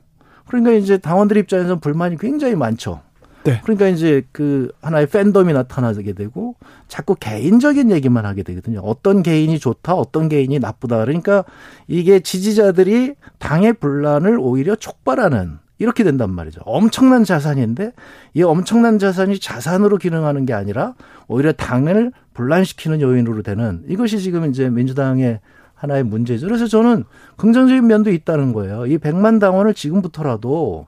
그러니까 0.53 0.73
이제 0.73 0.99
당원들 0.99 1.35
입장에서는 1.37 1.79
불만이 1.79 2.17
굉장히 2.19 2.55
많죠. 2.55 3.01
네. 3.43 3.59
그러니까 3.63 3.87
이제 3.87 4.21
그 4.31 4.71
하나의 4.83 5.07
팬덤이 5.07 5.51
나타나게 5.51 6.13
되고 6.13 6.55
자꾸 6.87 7.15
개인적인 7.15 7.89
얘기만 7.89 8.23
하게 8.27 8.43
되거든요. 8.43 8.79
어떤 8.81 9.23
개인이 9.23 9.57
좋다, 9.57 9.95
어떤 9.95 10.29
개인이 10.29 10.57
나쁘다. 10.59 10.99
그러니까 10.99 11.43
이게 11.87 12.19
지지자들이 12.19 13.15
당의 13.39 13.73
분란을 13.73 14.37
오히려 14.39 14.75
촉발하는 14.75 15.57
이렇게 15.79 16.03
된단 16.03 16.29
말이죠. 16.29 16.61
엄청난 16.65 17.23
자산인데 17.23 17.93
이 18.35 18.43
엄청난 18.43 18.99
자산이 18.99 19.39
자산으로 19.39 19.97
기능하는 19.97 20.45
게 20.45 20.53
아니라 20.53 20.93
오히려 21.27 21.51
당을 21.51 22.11
분란시키는 22.35 23.01
요인으로 23.01 23.41
되는 23.41 23.83
이것이 23.87 24.19
지금 24.19 24.47
이제 24.51 24.69
민주당의 24.69 25.39
하나의 25.83 26.03
문제죠. 26.03 26.47
그래서 26.47 26.65
저는 26.65 27.03
긍정적인 27.35 27.85
면도 27.85 28.09
있다는 28.09 28.53
거예요. 28.53 28.85
이 28.85 28.97
백만 28.97 29.37
당원을 29.37 29.73
지금부터라도 29.73 30.87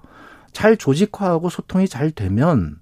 잘 0.53 0.77
조직화하고 0.77 1.49
소통이 1.49 1.87
잘 1.87 2.11
되면 2.11 2.77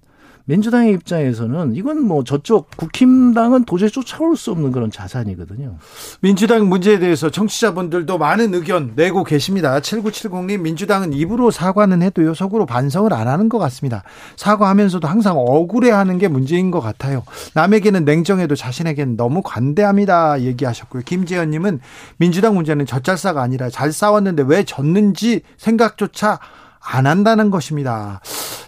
민주당의 0.46 0.92
입장에서는 0.92 1.74
이건 1.74 2.02
뭐 2.02 2.22
저쪽 2.22 2.68
국힘당은 2.76 3.64
도저히 3.64 3.90
쫓아올 3.90 4.36
수 4.36 4.50
없는 4.50 4.72
그런 4.72 4.90
자산이거든요. 4.90 5.78
민주당 6.20 6.68
문제에 6.68 6.98
대해서 6.98 7.30
청취자분들도 7.30 8.18
많은 8.18 8.52
의견 8.54 8.92
내고 8.94 9.24
계십니다. 9.24 9.80
7970님 9.80 10.60
민주당은 10.60 11.14
입으로 11.14 11.50
사과는 11.50 12.02
해도요 12.02 12.34
속으로 12.34 12.66
반성을 12.66 13.10
안 13.12 13.26
하는 13.26 13.48
것 13.48 13.58
같습니다. 13.58 14.02
사과하면서도 14.36 15.08
항상 15.08 15.38
억울해하는 15.38 16.18
게 16.18 16.28
문제인 16.28 16.70
것 16.70 16.80
같아요. 16.80 17.22
남에게는 17.54 18.04
냉정해도 18.04 18.54
자신에게는 18.54 19.16
너무 19.16 19.40
관대합니다. 19.42 20.42
얘기하셨고요. 20.42 21.02
김재현님은 21.06 21.80
민주당 22.18 22.54
문제는 22.54 22.84
젖잘싸가 22.84 23.40
아니라 23.40 23.70
잘 23.70 23.92
싸웠는데 23.92 24.44
왜 24.46 24.64
졌는지 24.64 25.40
생각조차 25.56 26.38
안 26.80 27.06
한다는 27.06 27.50
것입니다. 27.50 28.20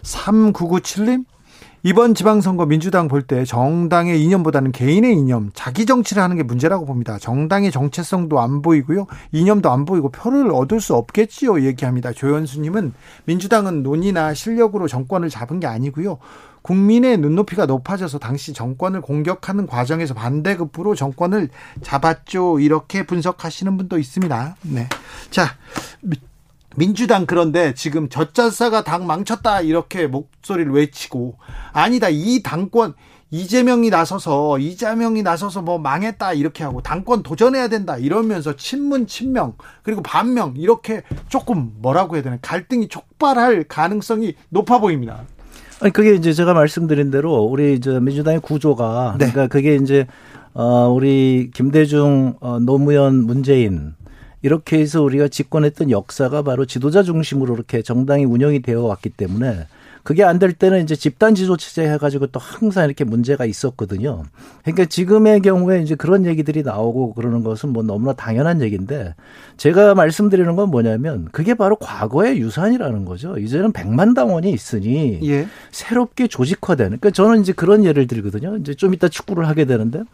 3997님 0.02 1.24
이번 1.86 2.14
지방선거 2.14 2.66
민주당 2.66 3.06
볼 3.06 3.22
때 3.22 3.44
정당의 3.44 4.20
이념보다는 4.20 4.72
개인의 4.72 5.12
이념, 5.14 5.52
자기 5.54 5.86
정치를 5.86 6.20
하는 6.20 6.34
게 6.36 6.42
문제라고 6.42 6.84
봅니다. 6.84 7.16
정당의 7.16 7.70
정체성도 7.70 8.40
안 8.40 8.60
보이고요. 8.60 9.06
이념도 9.30 9.70
안 9.70 9.84
보이고 9.84 10.08
표를 10.10 10.50
얻을 10.50 10.80
수 10.80 10.96
없겠지요. 10.96 11.62
얘기합니다. 11.64 12.12
조현수님은 12.12 12.92
민주당은 13.26 13.84
논의나 13.84 14.34
실력으로 14.34 14.88
정권을 14.88 15.28
잡은 15.28 15.60
게 15.60 15.68
아니고요. 15.68 16.18
국민의 16.62 17.18
눈높이가 17.18 17.66
높아져서 17.66 18.18
당시 18.18 18.52
정권을 18.52 19.00
공격하는 19.00 19.68
과정에서 19.68 20.12
반대급부로 20.12 20.96
정권을 20.96 21.50
잡았죠. 21.82 22.58
이렇게 22.58 23.06
분석하시는 23.06 23.76
분도 23.76 24.00
있습니다. 24.00 24.56
네. 24.62 24.88
자, 25.30 25.54
민주당 26.76 27.26
그런데 27.26 27.74
지금 27.74 28.08
젖잘싸가 28.08 28.84
당 28.84 29.06
망쳤다 29.06 29.62
이렇게 29.62 30.06
목소리를 30.06 30.72
외치고 30.72 31.38
아니다 31.72 32.08
이 32.10 32.42
당권 32.42 32.94
이재명이 33.30 33.90
나서서 33.90 34.58
이재명이 34.58 35.22
나서서 35.22 35.62
뭐 35.62 35.78
망했다 35.78 36.34
이렇게 36.34 36.62
하고 36.62 36.80
당권 36.80 37.22
도전해야 37.22 37.68
된다 37.68 37.96
이러면서 37.96 38.54
친문 38.54 39.06
친명 39.06 39.54
그리고 39.82 40.02
반명 40.02 40.54
이렇게 40.56 41.02
조금 41.28 41.72
뭐라고 41.78 42.14
해야 42.14 42.22
되나 42.22 42.38
갈등이 42.40 42.88
촉발할 42.88 43.64
가능성이 43.64 44.34
높아 44.50 44.78
보입니다. 44.78 45.24
아니 45.80 45.92
그게 45.92 46.14
이제 46.14 46.32
제가 46.32 46.54
말씀드린 46.54 47.10
대로 47.10 47.34
우리 47.42 47.80
저 47.80 48.00
민주당의 48.00 48.40
구조가 48.40 49.16
네. 49.18 49.30
그러니까 49.30 49.48
그게 49.48 49.74
이제 49.74 50.06
어 50.54 50.88
우리 50.88 51.50
김대중 51.52 52.36
어 52.40 52.58
노무현 52.60 53.26
문재인 53.26 53.94
이렇게 54.42 54.78
해서 54.78 55.02
우리가 55.02 55.28
집권했던 55.28 55.90
역사가 55.90 56.42
바로 56.42 56.64
지도자 56.66 57.02
중심으로 57.02 57.54
이렇게 57.54 57.82
정당이 57.82 58.24
운영이 58.24 58.62
되어 58.62 58.82
왔기 58.82 59.10
때문에 59.10 59.66
그게 60.06 60.22
안 60.22 60.38
될 60.38 60.52
때는 60.52 60.84
이제 60.84 60.94
집단 60.94 61.34
지도 61.34 61.56
체제 61.56 61.82
해가지고 61.90 62.28
또 62.28 62.38
항상 62.38 62.84
이렇게 62.84 63.02
문제가 63.02 63.44
있었거든요. 63.44 64.22
그러니까 64.62 64.84
지금의 64.84 65.40
경우에 65.40 65.82
이제 65.82 65.96
그런 65.96 66.26
얘기들이 66.26 66.62
나오고 66.62 67.14
그러는 67.14 67.42
것은 67.42 67.70
뭐 67.70 67.82
너무나 67.82 68.12
당연한 68.12 68.62
얘기인데 68.62 69.16
제가 69.56 69.96
말씀드리는 69.96 70.54
건 70.54 70.70
뭐냐면 70.70 71.28
그게 71.32 71.54
바로 71.54 71.74
과거의 71.74 72.38
유산이라는 72.38 73.04
거죠. 73.04 73.36
이제는 73.36 73.72
백만 73.72 74.14
당원이 74.14 74.52
있으니 74.52 75.18
예. 75.24 75.48
새롭게 75.72 76.28
조직화되는. 76.28 76.98
그러니까 77.00 77.10
저는 77.10 77.40
이제 77.40 77.52
그런 77.52 77.84
예를 77.84 78.06
들거든요. 78.06 78.58
이제 78.58 78.74
좀 78.74 78.94
이따 78.94 79.08
축구를 79.08 79.48
하게 79.48 79.64
되는데 79.64 80.04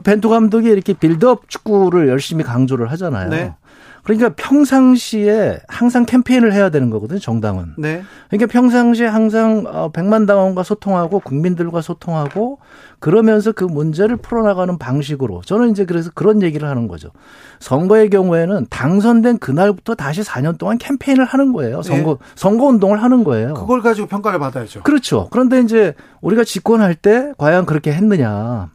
벤투 0.00 0.28
감독이 0.28 0.68
이렇게 0.68 0.92
빌드업 0.92 1.48
축구를 1.48 2.08
열심히 2.08 2.44
강조를 2.44 2.90
하잖아요. 2.90 3.28
네. 3.30 3.54
그러니까 4.02 4.30
평상시에 4.30 5.60
항상 5.68 6.04
캠페인을 6.04 6.52
해야 6.52 6.70
되는 6.70 6.90
거거든요, 6.90 7.20
정당은. 7.20 7.74
네. 7.78 8.02
그러니까 8.28 8.50
평상시에 8.50 9.06
항상 9.06 9.64
어, 9.66 9.90
백만 9.92 10.26
당원과 10.26 10.64
소통하고 10.64 11.20
국민들과 11.20 11.82
소통하고 11.82 12.58
그러면서 12.98 13.52
그 13.52 13.64
문제를 13.64 14.16
풀어나가는 14.16 14.76
방식으로 14.76 15.42
저는 15.44 15.70
이제 15.70 15.84
그래서 15.84 16.10
그런 16.14 16.42
얘기를 16.42 16.68
하는 16.68 16.88
거죠. 16.88 17.10
선거의 17.60 18.10
경우에는 18.10 18.66
당선된 18.70 19.38
그날부터 19.38 19.94
다시 19.94 20.22
4년 20.22 20.58
동안 20.58 20.78
캠페인을 20.78 21.24
하는 21.24 21.52
거예요. 21.52 21.82
선거 21.82 22.18
네. 22.20 22.26
선거 22.34 22.66
운동을 22.66 23.02
하는 23.02 23.22
거예요. 23.22 23.54
그걸 23.54 23.82
가지고 23.82 24.08
평가를 24.08 24.40
받아야죠. 24.40 24.82
그렇죠. 24.82 25.28
그런데 25.30 25.60
이제 25.60 25.94
우리가 26.22 26.42
집권할 26.42 26.96
때 26.96 27.32
과연 27.38 27.66
그렇게 27.66 27.92
했느냐? 27.92 28.70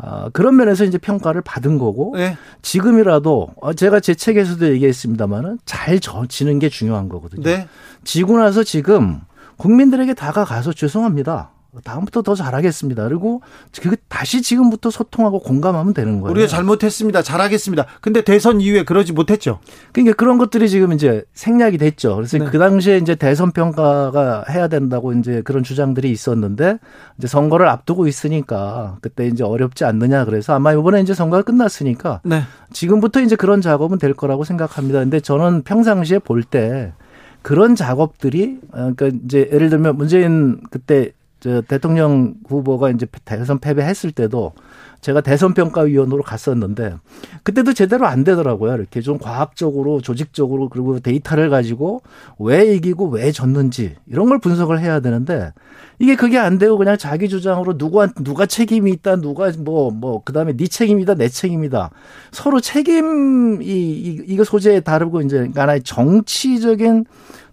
아, 0.00 0.30
그런 0.32 0.56
면에서 0.56 0.84
이제 0.84 0.98
평가를 0.98 1.42
받은 1.42 1.78
거고 1.78 2.12
네. 2.16 2.36
지금이라도 2.62 3.48
어, 3.60 3.72
제가 3.72 4.00
제 4.00 4.14
책에서도 4.14 4.70
얘기했습니다만은 4.72 5.58
잘 5.64 5.98
지는 6.28 6.58
게 6.58 6.68
중요한 6.68 7.08
거거든요. 7.08 7.42
네. 7.42 7.68
지고 8.04 8.38
나서 8.38 8.62
지금 8.62 9.20
국민들에게 9.56 10.14
다가가서 10.14 10.72
죄송합니다. 10.72 11.50
다음부터 11.84 12.22
더 12.22 12.34
잘하겠습니다. 12.34 13.04
그리고 13.04 13.42
그 13.82 13.96
다시 14.08 14.40
지금부터 14.40 14.90
소통하고 14.90 15.40
공감하면 15.40 15.92
되는 15.92 16.20
거예요. 16.20 16.32
우리가 16.32 16.46
잘못했습니다. 16.46 17.22
잘하겠습니다. 17.22 17.84
근데 18.00 18.22
대선 18.22 18.60
이후에 18.60 18.84
그러지 18.84 19.12
못했죠. 19.12 19.60
그러니까 19.92 20.16
그런 20.16 20.38
것들이 20.38 20.70
지금 20.70 20.92
이제 20.92 21.24
생략이 21.34 21.76
됐죠. 21.76 22.16
그래서 22.16 22.38
네. 22.38 22.46
그 22.46 22.58
당시에 22.58 22.96
이제 22.96 23.14
대선 23.14 23.52
평가가 23.52 24.44
해야 24.48 24.68
된다고 24.68 25.12
이제 25.12 25.42
그런 25.42 25.62
주장들이 25.62 26.10
있었는데 26.10 26.78
이제 27.18 27.26
선거를 27.26 27.68
앞두고 27.68 28.06
있으니까 28.06 28.96
그때 29.02 29.26
이제 29.26 29.44
어렵지 29.44 29.84
않느냐 29.84 30.24
그래서 30.24 30.54
아마 30.54 30.72
이번에 30.72 31.02
이제 31.02 31.12
선거가 31.12 31.42
끝났으니까 31.42 32.22
네. 32.24 32.42
지금부터 32.72 33.20
이제 33.20 33.36
그런 33.36 33.60
작업은 33.60 33.98
될 33.98 34.14
거라고 34.14 34.44
생각합니다. 34.44 35.00
근데 35.00 35.20
저는 35.20 35.62
평상시에 35.62 36.20
볼때 36.20 36.94
그런 37.42 37.74
작업들이 37.74 38.58
어, 38.72 38.92
그러니까 38.96 39.10
이제 39.24 39.48
예를 39.52 39.68
들면 39.70 39.96
문재인 39.96 40.60
그때 40.70 41.12
저 41.40 41.60
대통령 41.62 42.34
후보가 42.48 42.90
이제 42.90 43.06
대선 43.24 43.58
패배했을 43.58 44.10
때도 44.10 44.52
제가 45.00 45.20
대선 45.20 45.54
평가위원으로 45.54 46.22
갔었는데 46.22 46.96
그때도 47.44 47.72
제대로 47.72 48.06
안 48.06 48.24
되더라고요. 48.24 48.74
이렇게 48.74 49.00
좀 49.00 49.18
과학적으로 49.18 50.00
조직적으로 50.00 50.68
그리고 50.68 50.98
데이터를 50.98 51.50
가지고 51.50 52.02
왜 52.38 52.74
이기고 52.74 53.08
왜 53.08 53.30
졌는지 53.30 53.94
이런 54.06 54.28
걸 54.28 54.40
분석을 54.40 54.80
해야 54.80 54.98
되는데 54.98 55.52
이게 56.00 56.16
그게 56.16 56.38
안 56.38 56.58
되고 56.58 56.76
그냥 56.76 56.98
자기 56.98 57.28
주장으로 57.28 57.78
누가 57.78 58.08
누가 58.24 58.46
책임이 58.46 58.90
있다 58.92 59.16
누가 59.16 59.52
뭐뭐 59.56 60.24
그다음에 60.24 60.56
네 60.56 60.66
책임이다 60.66 61.14
내 61.14 61.28
책임이다 61.28 61.90
서로 62.32 62.60
책임 62.60 63.62
이 63.62 64.22
이거 64.26 64.42
소재에 64.42 64.80
다르고 64.80 65.20
이제 65.22 65.48
하나의 65.54 65.82
정치적인 65.84 67.04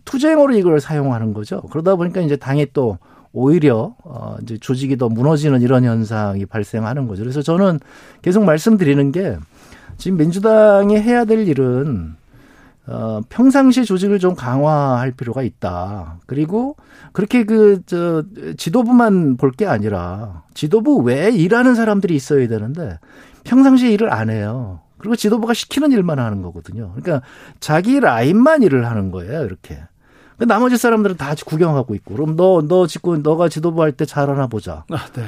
투쟁으로 0.05 0.55
이걸 0.55 0.79
사용하는 0.79 1.33
거죠. 1.33 1.61
그러다 1.71 1.95
보니까 1.95 2.21
이제 2.21 2.35
당이 2.35 2.67
또 2.73 2.97
오히려 3.35 3.95
어 4.03 4.37
이제 4.41 4.57
조직이 4.57 4.95
더 4.97 5.09
무너지는 5.09 5.61
이런 5.61 5.83
현상이 5.83 6.45
발생하는 6.45 7.07
거죠. 7.07 7.21
그래서 7.23 7.41
저는 7.41 7.79
계속 8.21 8.43
말씀드리는 8.45 9.11
게 9.11 9.37
지금 9.97 10.17
민주당이 10.17 10.97
해야 10.99 11.25
될 11.25 11.47
일은 11.47 12.15
어 12.87 13.21
평상시 13.29 13.83
조직을 13.83 14.19
좀 14.19 14.35
강화할 14.35 15.11
필요가 15.11 15.43
있다. 15.43 16.19
그리고 16.27 16.75
그렇게 17.13 17.43
그 17.43 17.81
저 17.85 18.23
지도부만 18.57 19.37
볼 19.37 19.51
게 19.51 19.65
아니라 19.65 20.43
지도부 20.53 20.97
외에 20.99 21.29
일하는 21.31 21.75
사람들이 21.75 22.15
있어야 22.15 22.47
되는데 22.47 22.99
평상시에 23.43 23.91
일을 23.91 24.13
안 24.13 24.29
해요. 24.29 24.79
그리고 24.97 25.15
지도부가 25.15 25.53
시키는 25.53 25.91
일만 25.91 26.19
하는 26.19 26.41
거거든요. 26.41 26.93
그러니까 26.95 27.25
자기 27.59 27.99
라인만 27.99 28.63
일을 28.63 28.87
하는 28.89 29.11
거예요. 29.11 29.43
이렇게. 29.45 29.77
그 30.37 30.43
나머지 30.45 30.77
사람들은 30.77 31.17
다 31.17 31.33
구경하고 31.45 31.95
있고 31.95 32.13
그럼 32.15 32.35
너너 32.35 32.87
짓고 32.87 33.17
너가 33.17 33.49
지도부 33.49 33.81
할 33.81 33.91
때 33.93 34.05
잘하나 34.05 34.47
보자. 34.47 34.83
아, 34.89 35.07
네. 35.13 35.23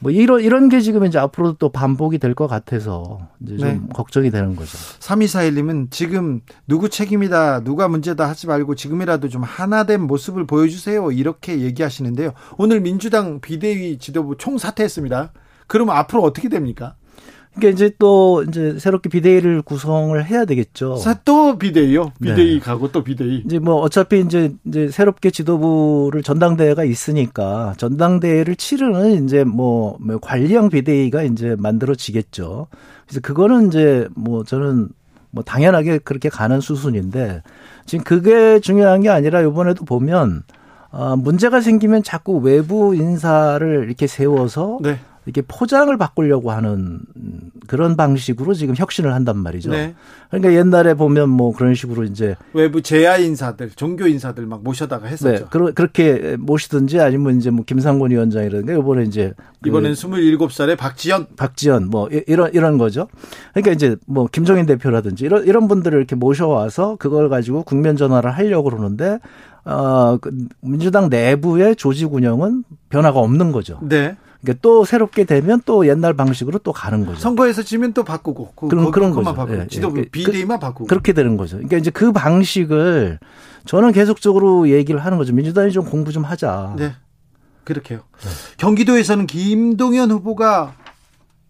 뭐 0.00 0.12
이런 0.12 0.40
이런 0.40 0.68
게 0.68 0.80
지금 0.80 1.04
이제 1.04 1.18
앞으로도 1.18 1.56
또 1.58 1.68
반복이 1.70 2.18
될 2.18 2.34
것 2.34 2.46
같아서 2.46 3.18
이제 3.40 3.56
좀 3.56 3.68
네. 3.68 3.80
걱정이 3.92 4.30
되는 4.30 4.54
거죠. 4.54 4.78
3241님은 5.00 5.90
지금 5.90 6.40
누구 6.68 6.88
책임이다, 6.88 7.64
누가 7.64 7.88
문제다 7.88 8.28
하지 8.28 8.46
말고 8.46 8.76
지금이라도 8.76 9.28
좀 9.28 9.42
하나된 9.42 10.00
모습을 10.02 10.46
보여주세요. 10.46 11.10
이렇게 11.10 11.60
얘기하시는데요. 11.60 12.32
오늘 12.58 12.80
민주당 12.80 13.40
비대위 13.40 13.98
지도부 13.98 14.36
총 14.36 14.56
사퇴했습니다. 14.58 15.32
그러면 15.66 15.96
앞으로 15.96 16.22
어떻게 16.22 16.48
됩니까? 16.48 16.94
그러니까 17.58 17.68
이제 17.68 17.90
또 17.98 18.44
이제 18.44 18.78
새롭게 18.78 19.08
비대위를 19.08 19.62
구성을 19.62 20.24
해야 20.24 20.44
되겠죠. 20.44 20.96
또 21.24 21.58
비대위요? 21.58 22.12
비대위 22.22 22.54
네. 22.54 22.60
가고 22.60 22.90
또 22.92 23.02
비대위. 23.04 23.42
이제 23.44 23.58
뭐 23.58 23.76
어차피 23.76 24.20
이제 24.20 24.52
이제 24.64 24.88
새롭게 24.88 25.30
지도부를 25.30 26.22
전당대회가 26.22 26.84
있으니까 26.84 27.74
전당대회를 27.76 28.56
치르는 28.56 29.24
이제 29.24 29.44
뭐, 29.44 29.96
뭐 30.00 30.18
관리형 30.18 30.70
비대위가 30.70 31.24
이제 31.24 31.56
만들어지겠죠. 31.58 32.68
그래서 33.06 33.20
그거는 33.20 33.68
이제 33.68 34.08
뭐 34.14 34.44
저는 34.44 34.88
뭐 35.30 35.42
당연하게 35.42 35.98
그렇게 35.98 36.28
가는 36.28 36.60
수순인데 36.60 37.42
지금 37.86 38.04
그게 38.04 38.60
중요한 38.60 39.02
게 39.02 39.08
아니라 39.08 39.40
이번에도 39.42 39.84
보면 39.84 40.42
어, 40.90 41.16
문제가 41.16 41.60
생기면 41.60 42.02
자꾸 42.02 42.38
외부 42.38 42.94
인사를 42.94 43.84
이렇게 43.84 44.06
세워서 44.06 44.78
네. 44.82 44.98
이렇게 45.28 45.42
포장을 45.46 45.94
바꾸려고 45.98 46.50
하는 46.52 47.00
그런 47.66 47.96
방식으로 47.96 48.54
지금 48.54 48.74
혁신을 48.74 49.12
한단 49.12 49.36
말이죠. 49.36 49.70
네. 49.70 49.94
그러니까 50.30 50.54
옛날에 50.54 50.94
보면 50.94 51.28
뭐 51.28 51.52
그런 51.54 51.74
식으로 51.74 52.04
이제 52.04 52.34
외부 52.54 52.80
제야 52.80 53.18
인사들, 53.18 53.72
종교 53.76 54.06
인사들 54.06 54.46
막 54.46 54.62
모셔다가 54.64 55.06
했었죠. 55.06 55.44
네. 55.44 55.44
그러, 55.50 55.70
그렇게 55.72 56.38
모시든지 56.38 56.98
아니면 56.98 57.36
이제 57.36 57.50
뭐 57.50 57.62
김상곤 57.66 58.10
위원장이라든가 58.10 58.72
이번에 58.72 59.02
이제 59.02 59.34
그 59.60 59.68
이번엔 59.68 59.92
27살의 59.92 60.78
박지연 60.78 61.26
박지연 61.36 61.90
뭐 61.90 62.08
이런 62.08 62.50
이런 62.54 62.78
거죠. 62.78 63.08
그러니까 63.52 63.72
이제 63.72 63.96
뭐 64.06 64.28
김종인 64.32 64.64
대표라든지 64.64 65.26
이런 65.26 65.44
이런 65.44 65.68
분들을 65.68 65.98
이렇게 65.98 66.16
모셔와서 66.16 66.96
그걸 66.96 67.28
가지고 67.28 67.64
국면 67.64 67.96
전환을 67.96 68.30
하려고 68.30 68.70
그러는데 68.70 69.18
어, 69.66 70.16
그 70.16 70.30
민주당 70.62 71.10
내부의 71.10 71.76
조직 71.76 72.14
운영은 72.14 72.64
변화가 72.88 73.20
없는 73.20 73.52
거죠. 73.52 73.78
네. 73.82 74.16
그러니까 74.40 74.60
또 74.62 74.84
새롭게 74.84 75.24
되면 75.24 75.60
또 75.64 75.86
옛날 75.88 76.14
방식으로 76.14 76.58
또 76.60 76.72
가는 76.72 77.04
거죠. 77.04 77.18
선거에서 77.18 77.62
지면 77.62 77.92
또 77.92 78.04
바꾸고 78.04 78.52
그, 78.54 78.68
그런 78.68 78.90
그런 78.90 79.10
거죠. 79.10 79.34
바꾸고. 79.34 79.60
예, 79.60 79.66
지도부 79.66 79.98
예. 79.98 80.04
비대위만 80.04 80.60
바꾸고 80.60 80.86
그렇게 80.86 81.12
되는 81.12 81.36
거죠. 81.36 81.56
그러니까 81.56 81.76
이제 81.78 81.90
그 81.90 82.12
방식을 82.12 83.18
저는 83.64 83.92
계속적으로 83.92 84.68
얘기를 84.68 85.04
하는 85.04 85.18
거죠. 85.18 85.32
민주당이 85.32 85.72
좀 85.72 85.84
공부 85.84 86.12
좀 86.12 86.24
하자. 86.24 86.74
네. 86.78 86.92
그렇게요. 87.64 87.98
네. 87.98 88.28
경기도에서는 88.56 89.26
김동연 89.26 90.10
후보가 90.10 90.74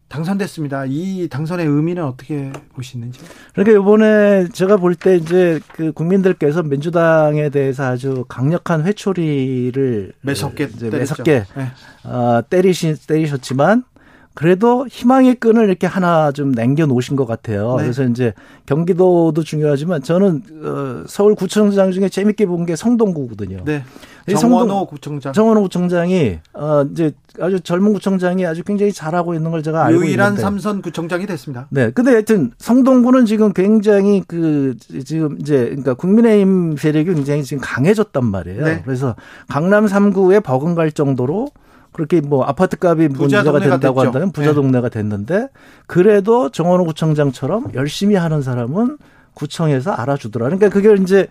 당선됐습니다. 0.09 0.85
이 0.89 1.29
당선의 1.29 1.67
의미는 1.67 2.05
어떻게 2.05 2.51
보시는지? 2.75 3.21
그러니까 3.55 3.79
이번에 3.81 4.49
제가 4.49 4.77
볼 4.79 4.95
때 4.95 5.17
이제 5.17 5.61
그 5.75 5.93
국민들께서 5.93 6.63
민주당에 6.63 7.51
대해서 7.51 7.85
아주 7.85 8.25
강력한 8.27 8.85
회초리를 8.85 10.13
매섭게 10.23 10.71
이제 10.75 10.91
매섭게 10.91 11.45
네. 11.55 11.67
어, 12.05 12.41
때리시 12.49 13.07
때리셨지만 13.07 13.85
그래도 14.39 14.87
희망의 14.89 15.35
끈을 15.35 15.65
이렇게 15.67 15.89
하나 15.89 16.31
좀 16.31 16.53
남겨 16.53 16.87
놓으신 16.87 17.17
것 17.17 17.27
같아요. 17.27 17.75
네. 17.77 17.83
그래서 17.83 18.05
이제 18.05 18.33
경기도도 18.67 19.43
중요하지만 19.43 20.01
저는 20.01 20.43
어, 20.63 21.03
서울 21.09 21.35
구청장 21.35 21.91
중에 21.91 22.09
재밌게 22.09 22.47
본 22.47 22.65
게 22.65 22.77
성동구거든요. 22.77 23.65
네. 23.65 23.83
정원호 24.39 24.87
구청장. 24.87 25.33
정원호 25.33 25.63
구청장이 25.63 26.39
어 26.55 26.85
이제 26.93 27.11
아주 27.41 27.61
젊은 27.61 27.93
구청장이 27.95 28.47
아주 28.47 28.63
굉장히 28.63 28.93
잘하고 28.93 29.35
있는 29.35 29.51
걸 29.51 29.65
제가 29.65 29.87
알고 29.87 30.03
유일한 30.05 30.29
있는데. 30.29 30.43
삼선 30.43 30.83
구청장이 30.83 31.27
됐습니다. 31.27 31.67
네. 31.71 31.91
근데 31.91 32.13
하여튼 32.13 32.53
성동구는 32.59 33.27
지금 33.27 33.53
굉장히 33.53 34.23
그 34.29 34.77
지금 35.05 35.37
이제 35.41 35.65
그러니까 35.65 35.95
국민의힘 35.95 36.77
세력이 36.77 37.13
굉장히 37.15 37.43
지금 37.43 37.61
강해졌단 37.61 38.25
말이에요. 38.25 38.65
네. 38.65 38.83
그래서 38.85 39.17
강남 39.49 39.87
3구에 39.87 40.45
버금갈 40.45 40.93
정도로 40.93 41.49
그렇게 41.99 42.21
뭐 42.21 42.45
아파트 42.45 42.77
값이 42.81 43.09
문제가 43.09 43.59
된다고 43.59 44.01
한다면 44.01 44.31
부자 44.31 44.51
네. 44.51 44.55
동네가 44.55 44.89
됐는데 44.89 45.49
그래도 45.89 46.49
정원오 46.49 46.85
구청장처럼 46.85 47.73
열심히 47.75 48.15
하는 48.15 48.41
사람은 48.41 48.99
구청에서 49.35 49.91
알아주더라. 49.91 50.47
그러니까 50.47 50.69
그게 50.69 50.95
이제 51.03 51.27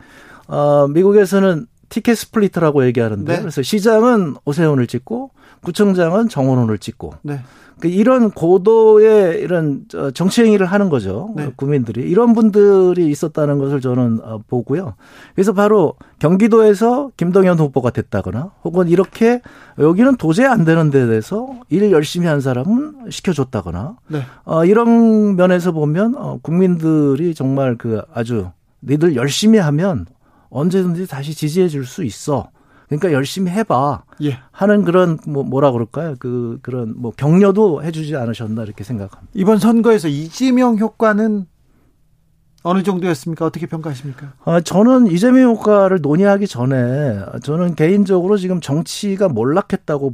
어 0.48 0.90
미국에서는 0.90 1.68
ticket 1.88 2.16
split이라고 2.16 2.86
얘기하는데 2.86 3.34
네. 3.34 3.40
그래서 3.40 3.62
시장은 3.62 4.36
오세훈을 4.44 4.88
찍고 4.88 5.32
구청장은 5.64 6.28
정원오를 6.28 6.80
찍고 6.80 7.14
네. 7.22 7.40
그 7.80 7.88
이런 7.88 8.32
고도의 8.32 9.40
이런 9.42 9.86
정치 10.14 10.44
행위를 10.44 10.66
하는 10.66 10.90
거죠. 10.90 11.32
네. 11.36 11.52
국민들이 11.56 12.10
이런 12.10 12.34
분들이 12.34 13.08
있었다는 13.10 13.60
것을 13.60 13.82
저는 13.82 14.20
어, 14.24 14.40
보고요. 14.48 14.96
그래서 15.36 15.54
바로 15.54 15.94
경기도에서 16.20 17.12
김동연 17.18 17.60
후보가 17.60 17.92
됐다거나 17.92 18.52
혹은 18.64 18.88
이렇게 18.88 19.42
여기는 19.78 20.18
도저히 20.18 20.48
안 20.48 20.66
되는 20.66 20.90
데 20.90 21.06
대해서 21.06 21.48
일 21.70 21.92
열심히 21.92 22.28
한 22.28 22.42
사람은 22.42 23.12
시켜줬다거나 23.12 23.98
네. 24.08 24.22
어, 24.44 24.66
이런 24.66 25.36
면에서 25.36 25.72
보면 25.72 26.16
어, 26.18 26.40
국민들이 26.42 27.36
정말 27.36 27.78
그 27.78 28.02
아주 28.14 28.50
니들 28.82 29.16
열심히 29.16 29.60
하면 29.60 30.06
언제든지 30.50 31.08
다시 31.08 31.36
지지해 31.36 31.68
줄 31.68 31.86
수 31.86 32.04
있어. 32.04 32.50
그러니까 32.88 33.12
열심히 33.12 33.52
해봐. 33.52 34.04
예. 34.24 34.40
하는 34.52 34.84
그런 34.84 35.18
뭐 35.28 35.44
뭐라 35.44 35.72
그럴까요? 35.72 36.16
그 36.20 36.60
그런 36.62 36.94
뭐 36.98 37.12
격려도 37.12 37.84
해주지 37.84 38.16
않으셨나 38.16 38.64
이렇게 38.64 38.84
생각합니다. 38.84 39.32
이번 39.34 39.60
선거에서 39.60 40.08
이재명 40.08 40.78
효과는 40.78 41.46
어느 42.64 42.84
정도였습니까? 42.84 43.46
어떻게 43.46 43.66
평가하십니까? 43.66 44.34
아, 44.44 44.60
저는 44.62 45.08
이재명 45.08 45.52
효과를 45.52 46.00
논의하기 46.02 46.48
전에 46.48 47.24
저는 47.44 47.76
개인적으로 47.76 48.38
지금 48.38 48.60
정치가 48.62 49.30
몰락했다고 49.30 50.14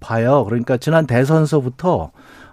봐요. 0.00 0.44
그러니까 0.44 0.76
지난 0.76 1.06
대선서부터 1.06 2.12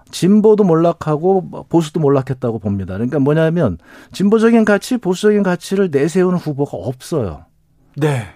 진보도 0.09 0.63
몰락하고 0.63 1.65
보수도 1.69 1.99
몰락했다고 1.99 2.59
봅니다. 2.59 2.93
그러니까 2.93 3.19
뭐냐면 3.19 3.77
진보적인 4.13 4.65
가치, 4.65 4.97
보수적인 4.97 5.43
가치를 5.43 5.89
내세우는 5.91 6.37
후보가 6.37 6.77
없어요. 6.77 7.45
네. 7.97 8.27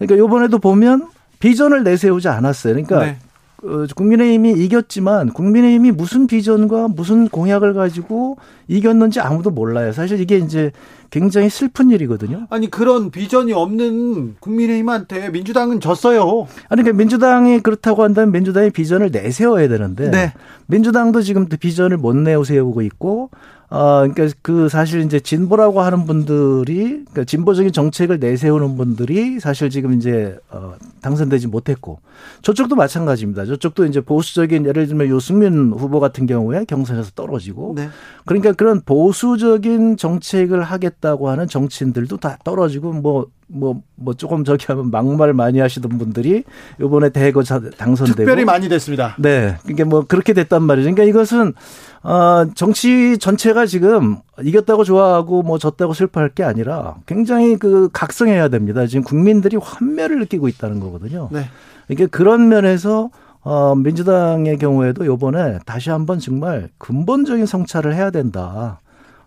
그러니까 0.00 0.18
요번에도 0.18 0.58
보면 0.58 1.08
비전을 1.38 1.84
내세우지 1.84 2.28
않았어요. 2.28 2.74
그러니까 2.74 3.04
네. 3.04 3.18
어, 3.62 3.84
국민의힘이 3.94 4.52
이겼지만 4.52 5.30
국민의힘이 5.30 5.90
무슨 5.90 6.26
비전과 6.26 6.88
무슨 6.88 7.28
공약을 7.28 7.74
가지고 7.74 8.38
이겼는지 8.68 9.20
아무도 9.20 9.50
몰라요. 9.50 9.92
사실 9.92 10.18
이게 10.20 10.38
이제 10.38 10.72
굉장히 11.10 11.50
슬픈 11.50 11.90
일이거든요. 11.90 12.46
아니 12.48 12.70
그런 12.70 13.10
비전이 13.10 13.52
없는 13.52 14.36
국민의힘한테 14.40 15.28
민주당은 15.30 15.80
졌어요. 15.80 16.46
아니 16.68 16.82
그러니까 16.82 16.92
민주당이 16.92 17.60
그렇다고 17.60 18.02
한다면 18.02 18.32
민주당이 18.32 18.70
비전을 18.70 19.10
내세워야 19.10 19.68
되는데 19.68 20.10
네. 20.10 20.32
민주당도 20.66 21.20
지금 21.20 21.46
비전을 21.46 21.98
못 21.98 22.16
내세우고 22.16 22.80
있고 22.82 23.30
어, 23.70 24.00
그러니까 24.00 24.36
그 24.42 24.68
사실 24.68 25.00
이제 25.02 25.20
진보라고 25.20 25.80
하는 25.80 26.04
분들이 26.04 27.04
그러니까 27.04 27.22
진보적인 27.22 27.72
정책을 27.72 28.18
내세우는 28.18 28.76
분들이 28.76 29.38
사실 29.38 29.70
지금 29.70 29.94
이제 29.94 30.36
어 30.50 30.74
당선되지 31.02 31.46
못했고 31.46 32.00
저쪽도 32.42 32.74
마찬가지입니다. 32.74 33.46
저쪽도 33.46 33.86
이제 33.86 34.00
보수적인 34.00 34.66
예를 34.66 34.88
들면 34.88 35.08
요승민 35.08 35.70
후보 35.70 36.00
같은 36.00 36.26
경우에 36.26 36.64
경선에서 36.64 37.12
떨어지고 37.14 37.74
네. 37.76 37.88
그러니까 38.26 38.52
그런 38.52 38.80
보수적인 38.80 39.96
정책을 39.96 40.62
하겠다고 40.64 41.28
하는 41.28 41.46
정치인들도 41.46 42.16
다 42.16 42.38
떨어지고 42.42 42.92
뭐 42.92 43.28
뭐, 43.52 43.82
뭐 43.96 44.14
조금 44.14 44.44
저기 44.44 44.66
하면 44.66 44.90
막말 44.90 45.34
많이 45.34 45.58
하시던 45.58 45.98
분들이 45.98 46.44
요번에 46.78 47.10
대거 47.10 47.42
당선되고. 47.42 48.16
특별히 48.16 48.44
많이 48.44 48.68
됐습니다. 48.68 49.16
네. 49.18 49.56
그러니까 49.62 49.84
뭐 49.84 50.04
그렇게 50.06 50.32
됐단 50.32 50.62
말이죠. 50.62 50.90
그러니까 50.90 51.04
이것은 51.04 51.54
어, 52.02 52.46
정치 52.54 53.18
전체가 53.18 53.66
지금 53.66 54.18
이겼다고 54.42 54.84
좋아하고 54.84 55.42
뭐 55.42 55.58
졌다고 55.58 55.92
슬퍼할 55.92 56.30
게 56.30 56.44
아니라 56.44 56.96
굉장히 57.06 57.56
그 57.56 57.88
각성해야 57.92 58.48
됩니다. 58.48 58.86
지금 58.86 59.02
국민들이 59.02 59.56
환멸을 59.56 60.18
느끼고 60.20 60.48
있다는 60.48 60.80
거거든요. 60.80 61.28
네. 61.32 61.44
이게 61.88 62.06
그런 62.06 62.48
면에서 62.48 63.10
어, 63.42 63.74
민주당의 63.74 64.58
경우에도 64.58 65.06
요번에 65.06 65.58
다시 65.66 65.90
한번 65.90 66.18
정말 66.18 66.68
근본적인 66.78 67.46
성찰을 67.46 67.94
해야 67.94 68.10
된다. 68.10 68.80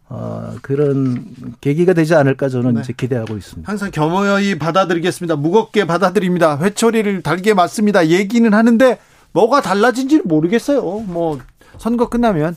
어, 0.10 0.56
그런 0.62 1.26
계기가 1.62 1.94
되지 1.94 2.14
않을까 2.16 2.50
저는 2.50 2.76
네. 2.76 2.82
이제 2.82 2.94
기대하고 2.96 3.38
있습니다. 3.38 3.70
항상 3.70 3.90
겸허히 3.92 4.60
받아들이겠습니다. 4.60 5.36
무겁게 5.36 5.86
받아들입니다. 5.86 6.60
회초리를 6.60 7.22
달게 7.22 7.54
맞습니다. 7.54 8.08
얘기는 8.08 8.54
하는데 8.54 9.00
뭐가 9.32 9.62
달라진지는 9.62 10.24
모르겠어요. 10.26 10.82
뭐 10.82 11.40
선거 11.78 12.10
끝나면 12.10 12.56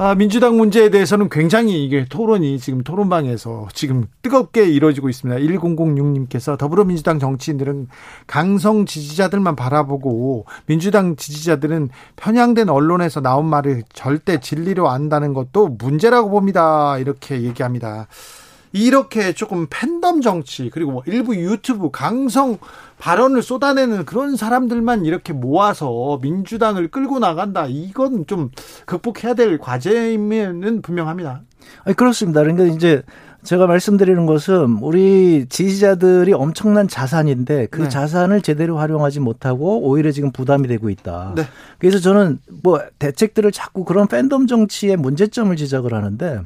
아, 0.00 0.14
민주당 0.14 0.56
문제에 0.56 0.90
대해서는 0.90 1.28
굉장히 1.28 1.84
이게 1.84 2.04
토론이 2.04 2.60
지금 2.60 2.84
토론방에서 2.84 3.66
지금 3.74 4.06
뜨겁게 4.22 4.68
이루어지고 4.68 5.08
있습니다. 5.08 5.40
1006님께서 5.40 6.56
더불어민주당 6.56 7.18
정치인들은 7.18 7.88
강성 8.28 8.86
지지자들만 8.86 9.56
바라보고 9.56 10.44
민주당 10.66 11.16
지지자들은 11.16 11.88
편향된 12.14 12.68
언론에서 12.68 13.20
나온 13.20 13.46
말을 13.46 13.82
절대 13.92 14.38
진리로 14.38 14.88
안다는 14.88 15.34
것도 15.34 15.66
문제라고 15.66 16.30
봅니다. 16.30 16.96
이렇게 16.98 17.42
얘기합니다. 17.42 18.06
이렇게 18.72 19.32
조금 19.32 19.66
팬덤 19.70 20.20
정치 20.20 20.70
그리고 20.70 20.92
뭐 20.92 21.02
일부 21.06 21.34
유튜브 21.34 21.90
강성 21.90 22.58
발언을 22.98 23.42
쏟아내는 23.42 24.04
그런 24.04 24.36
사람들만 24.36 25.04
이렇게 25.04 25.32
모아서 25.32 26.18
민주당을 26.22 26.88
끌고 26.88 27.18
나간다. 27.18 27.66
이건 27.68 28.26
좀 28.26 28.50
극복해야 28.86 29.34
될 29.34 29.58
과제임은 29.58 30.82
분명합니다. 30.82 31.42
아니, 31.84 31.96
그렇습니다. 31.96 32.42
그러니까 32.42 32.64
이제 32.64 33.02
제가 33.44 33.66
말씀드리는 33.66 34.26
것은 34.26 34.78
우리 34.82 35.46
지지자들이 35.48 36.32
엄청난 36.32 36.88
자산인데 36.88 37.66
그 37.70 37.82
네. 37.82 37.88
자산을 37.88 38.42
제대로 38.42 38.78
활용하지 38.78 39.20
못하고 39.20 39.80
오히려 39.80 40.10
지금 40.10 40.32
부담이 40.32 40.66
되고 40.66 40.90
있다. 40.90 41.34
네. 41.36 41.44
그래서 41.78 42.00
저는 42.00 42.40
뭐 42.62 42.80
대책들을 42.98 43.52
자꾸 43.52 43.84
그런 43.84 44.08
팬덤 44.08 44.48
정치의 44.48 44.96
문제점을 44.96 45.54
지적을 45.54 45.94
하는데 45.94 46.40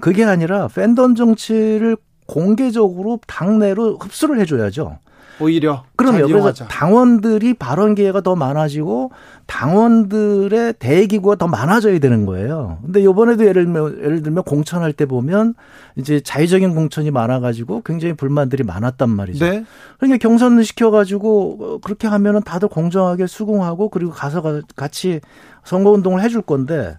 그게 0.00 0.24
아니라 0.24 0.68
팬덤 0.68 1.14
정치를 1.14 1.96
공개적으로 2.26 3.20
당내로 3.26 3.98
흡수를 3.98 4.40
해줘야죠. 4.40 4.98
오히려 5.40 5.82
그럼요. 5.96 6.28
그래서 6.28 6.52
당원들이 6.52 7.54
발언 7.54 7.94
기회가 7.94 8.20
더 8.20 8.36
많아지고 8.36 9.10
당원들의 9.46 10.74
대기구가 10.78 11.36
더 11.36 11.48
많아져야 11.48 11.98
되는 11.98 12.24
거예요. 12.24 12.78
근데 12.84 13.02
요번에도 13.04 13.44
예를 13.44 13.64
들면 13.64 13.98
예를 13.98 14.22
들면 14.22 14.44
공천할 14.44 14.92
때 14.92 15.06
보면 15.06 15.54
이제 15.96 16.20
자의적인 16.20 16.74
공천이 16.74 17.10
많아 17.10 17.40
가지고 17.40 17.82
굉장히 17.84 18.14
불만들이 18.14 18.62
많았단 18.62 19.10
말이죠. 19.10 19.44
네. 19.44 19.64
그러니까 19.98 20.18
경선을 20.18 20.64
시켜 20.64 20.90
가지고 20.90 21.80
그렇게 21.82 22.06
하면은 22.06 22.42
다들 22.42 22.68
공정하게 22.68 23.26
수긍하고 23.26 23.88
그리고 23.88 24.12
가서 24.12 24.62
같이 24.76 25.20
선거 25.64 25.90
운동을 25.90 26.22
해줄 26.22 26.42
건데 26.42 26.96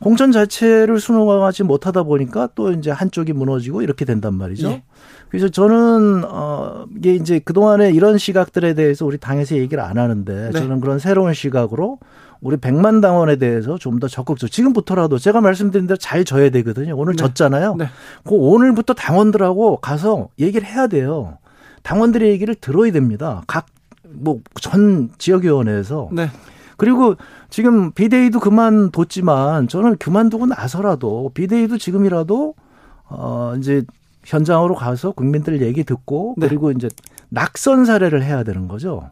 공천 0.00 0.30
자체를 0.32 1.00
수능하지 1.00 1.64
못하다 1.64 2.04
보니까 2.04 2.48
또 2.54 2.72
이제 2.72 2.90
한쪽이 2.90 3.32
무너지고 3.32 3.82
이렇게 3.82 4.04
된단 4.04 4.34
말이죠. 4.34 4.68
예. 4.68 4.82
그래서 5.28 5.48
저는 5.48 6.24
어 6.24 6.86
이게 6.96 7.14
이제 7.14 7.38
그동안에 7.38 7.90
이런 7.90 8.16
시각들에 8.16 8.74
대해서 8.74 9.04
우리 9.04 9.18
당에서 9.18 9.56
얘기를 9.56 9.82
안 9.82 9.98
하는데 9.98 10.50
네. 10.52 10.58
저는 10.58 10.80
그런 10.80 10.98
새로운 10.98 11.34
시각으로 11.34 11.98
우리 12.40 12.56
백만 12.56 13.00
당원에 13.00 13.36
대해서 13.36 13.76
좀 13.78 13.98
더 13.98 14.06
적극적 14.06 14.50
지금부터라도 14.50 15.18
제가 15.18 15.40
말씀드린 15.40 15.86
대로 15.88 15.96
잘 15.96 16.24
져야 16.24 16.50
되거든요. 16.50 16.96
오늘 16.96 17.14
네. 17.14 17.22
졌잖아요. 17.24 17.74
네. 17.76 17.88
그 18.24 18.34
오늘부터 18.36 18.94
당원들하고 18.94 19.78
가서 19.78 20.28
얘기를 20.38 20.66
해야 20.66 20.86
돼요. 20.86 21.38
당원들의 21.82 22.30
얘기를 22.30 22.54
들어야 22.54 22.92
됩니다. 22.92 23.42
각 23.46 23.66
뭐 24.10 24.40
전 24.60 25.10
지역위원회에서 25.18 26.08
네. 26.12 26.30
그리고 26.78 27.16
지금 27.50 27.92
비대위도 27.92 28.40
그만뒀지만 28.40 29.68
저는 29.68 29.98
그만두고 29.98 30.46
나서라도 30.46 31.30
비대위도 31.34 31.76
지금이라도 31.76 32.54
어 33.10 33.54
이제 33.58 33.84
현장으로 34.24 34.74
가서 34.74 35.10
국민들 35.10 35.60
얘기 35.60 35.84
듣고 35.84 36.34
네. 36.38 36.48
그리고 36.48 36.70
이제 36.70 36.88
낙선 37.30 37.84
사례를 37.84 38.22
해야 38.22 38.42
되는 38.44 38.68
거죠. 38.68 39.10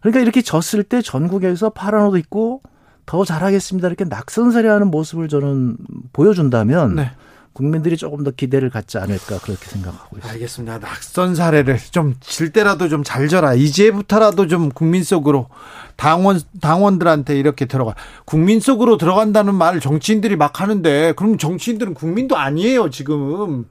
그러니까 0.00 0.20
이렇게 0.20 0.42
졌을 0.42 0.82
때 0.82 1.00
전국에서 1.00 1.70
파란 1.70 2.06
옷 2.06 2.16
입고 2.18 2.60
더 3.06 3.24
잘하겠습니다. 3.24 3.86
이렇게 3.88 4.04
낙선 4.04 4.50
사례하는 4.50 4.88
모습을 4.88 5.28
저는 5.28 5.76
보여준다면 6.12 6.96
네. 6.96 7.10
국민들이 7.54 7.96
조금 7.96 8.24
더 8.24 8.30
기대를 8.32 8.68
갖지 8.68 8.98
않을까 8.98 9.38
그렇게 9.38 9.64
생각하고 9.66 10.16
있습니다. 10.16 10.28
알겠습니다. 10.30 10.78
낙선 10.80 11.34
사례를 11.36 11.78
좀 11.90 12.14
질 12.20 12.52
때라도 12.52 12.88
좀 12.88 13.02
잘 13.04 13.28
져라. 13.28 13.54
이제부터라도 13.54 14.46
좀 14.48 14.70
국민 14.70 15.02
속으로 15.04 15.48
당원 15.96 16.40
당원들한테 16.60 17.38
이렇게 17.38 17.64
들어가. 17.66 17.94
국민 18.24 18.60
속으로 18.60 18.98
들어간다는 18.98 19.54
말 19.54 19.80
정치인들이 19.80 20.36
막 20.36 20.60
하는데 20.60 21.12
그럼 21.16 21.38
정치인들은 21.38 21.94
국민도 21.94 22.36
아니에요, 22.36 22.90
지금. 22.90 23.66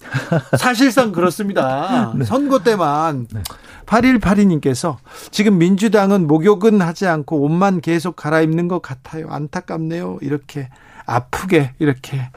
사실상 0.58 1.12
그렇습니다. 1.12 2.12
네. 2.16 2.24
선거 2.24 2.58
때만 2.60 3.26
네. 3.32 3.42
8182님께서 3.86 4.96
지금 5.30 5.58
민주당은 5.58 6.26
목욕은 6.26 6.80
하지 6.82 7.06
않고 7.06 7.40
옷만 7.42 7.80
계속 7.80 8.14
갈아입는 8.16 8.68
것 8.68 8.82
같아요. 8.82 9.28
안타깝네요. 9.30 10.18
이렇게 10.20 10.68
아프게 11.06 11.72
이렇게 11.78 12.28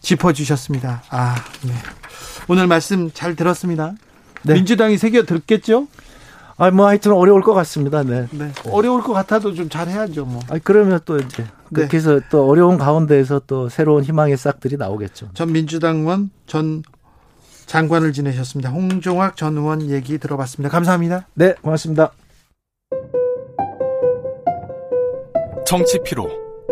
짚어주셨습니다. 0.00 1.02
아, 1.10 1.34
네. 1.62 1.72
오늘 2.48 2.66
말씀 2.66 3.12
잘 3.12 3.34
들었습니다. 3.36 3.94
네. 4.42 4.54
민주당이 4.54 4.98
새겨 4.98 5.24
들겠죠? 5.24 5.88
아, 6.56 6.70
뭐 6.70 6.86
하여튼 6.86 7.12
어려울 7.12 7.42
것 7.42 7.52
같습니다. 7.54 8.02
네. 8.02 8.26
네. 8.30 8.52
어려울 8.70 9.02
것 9.02 9.12
같아도 9.12 9.54
좀 9.54 9.68
잘해야죠, 9.68 10.24
뭐. 10.24 10.40
아, 10.48 10.58
그러면 10.62 11.00
또 11.04 11.18
이제 11.18 11.42
네. 11.42 11.48
그렇게 11.74 11.96
해서 11.96 12.20
또 12.30 12.48
어려운 12.48 12.78
가운데에서 12.78 13.42
또 13.46 13.68
새로운 13.68 14.04
희망의 14.04 14.36
싹들이 14.36 14.76
나오겠죠. 14.76 15.30
전 15.34 15.52
민주당원 15.52 16.30
전 16.46 16.82
장관을 17.66 18.12
지내셨습니다. 18.12 18.70
홍종학 18.70 19.36
전 19.36 19.56
의원 19.56 19.90
얘기 19.90 20.18
들어봤습니다. 20.18 20.70
감사합니다. 20.70 21.26
네, 21.34 21.54
고맙습니다. 21.62 22.12
정치 25.66 25.98
피로, 26.04 26.28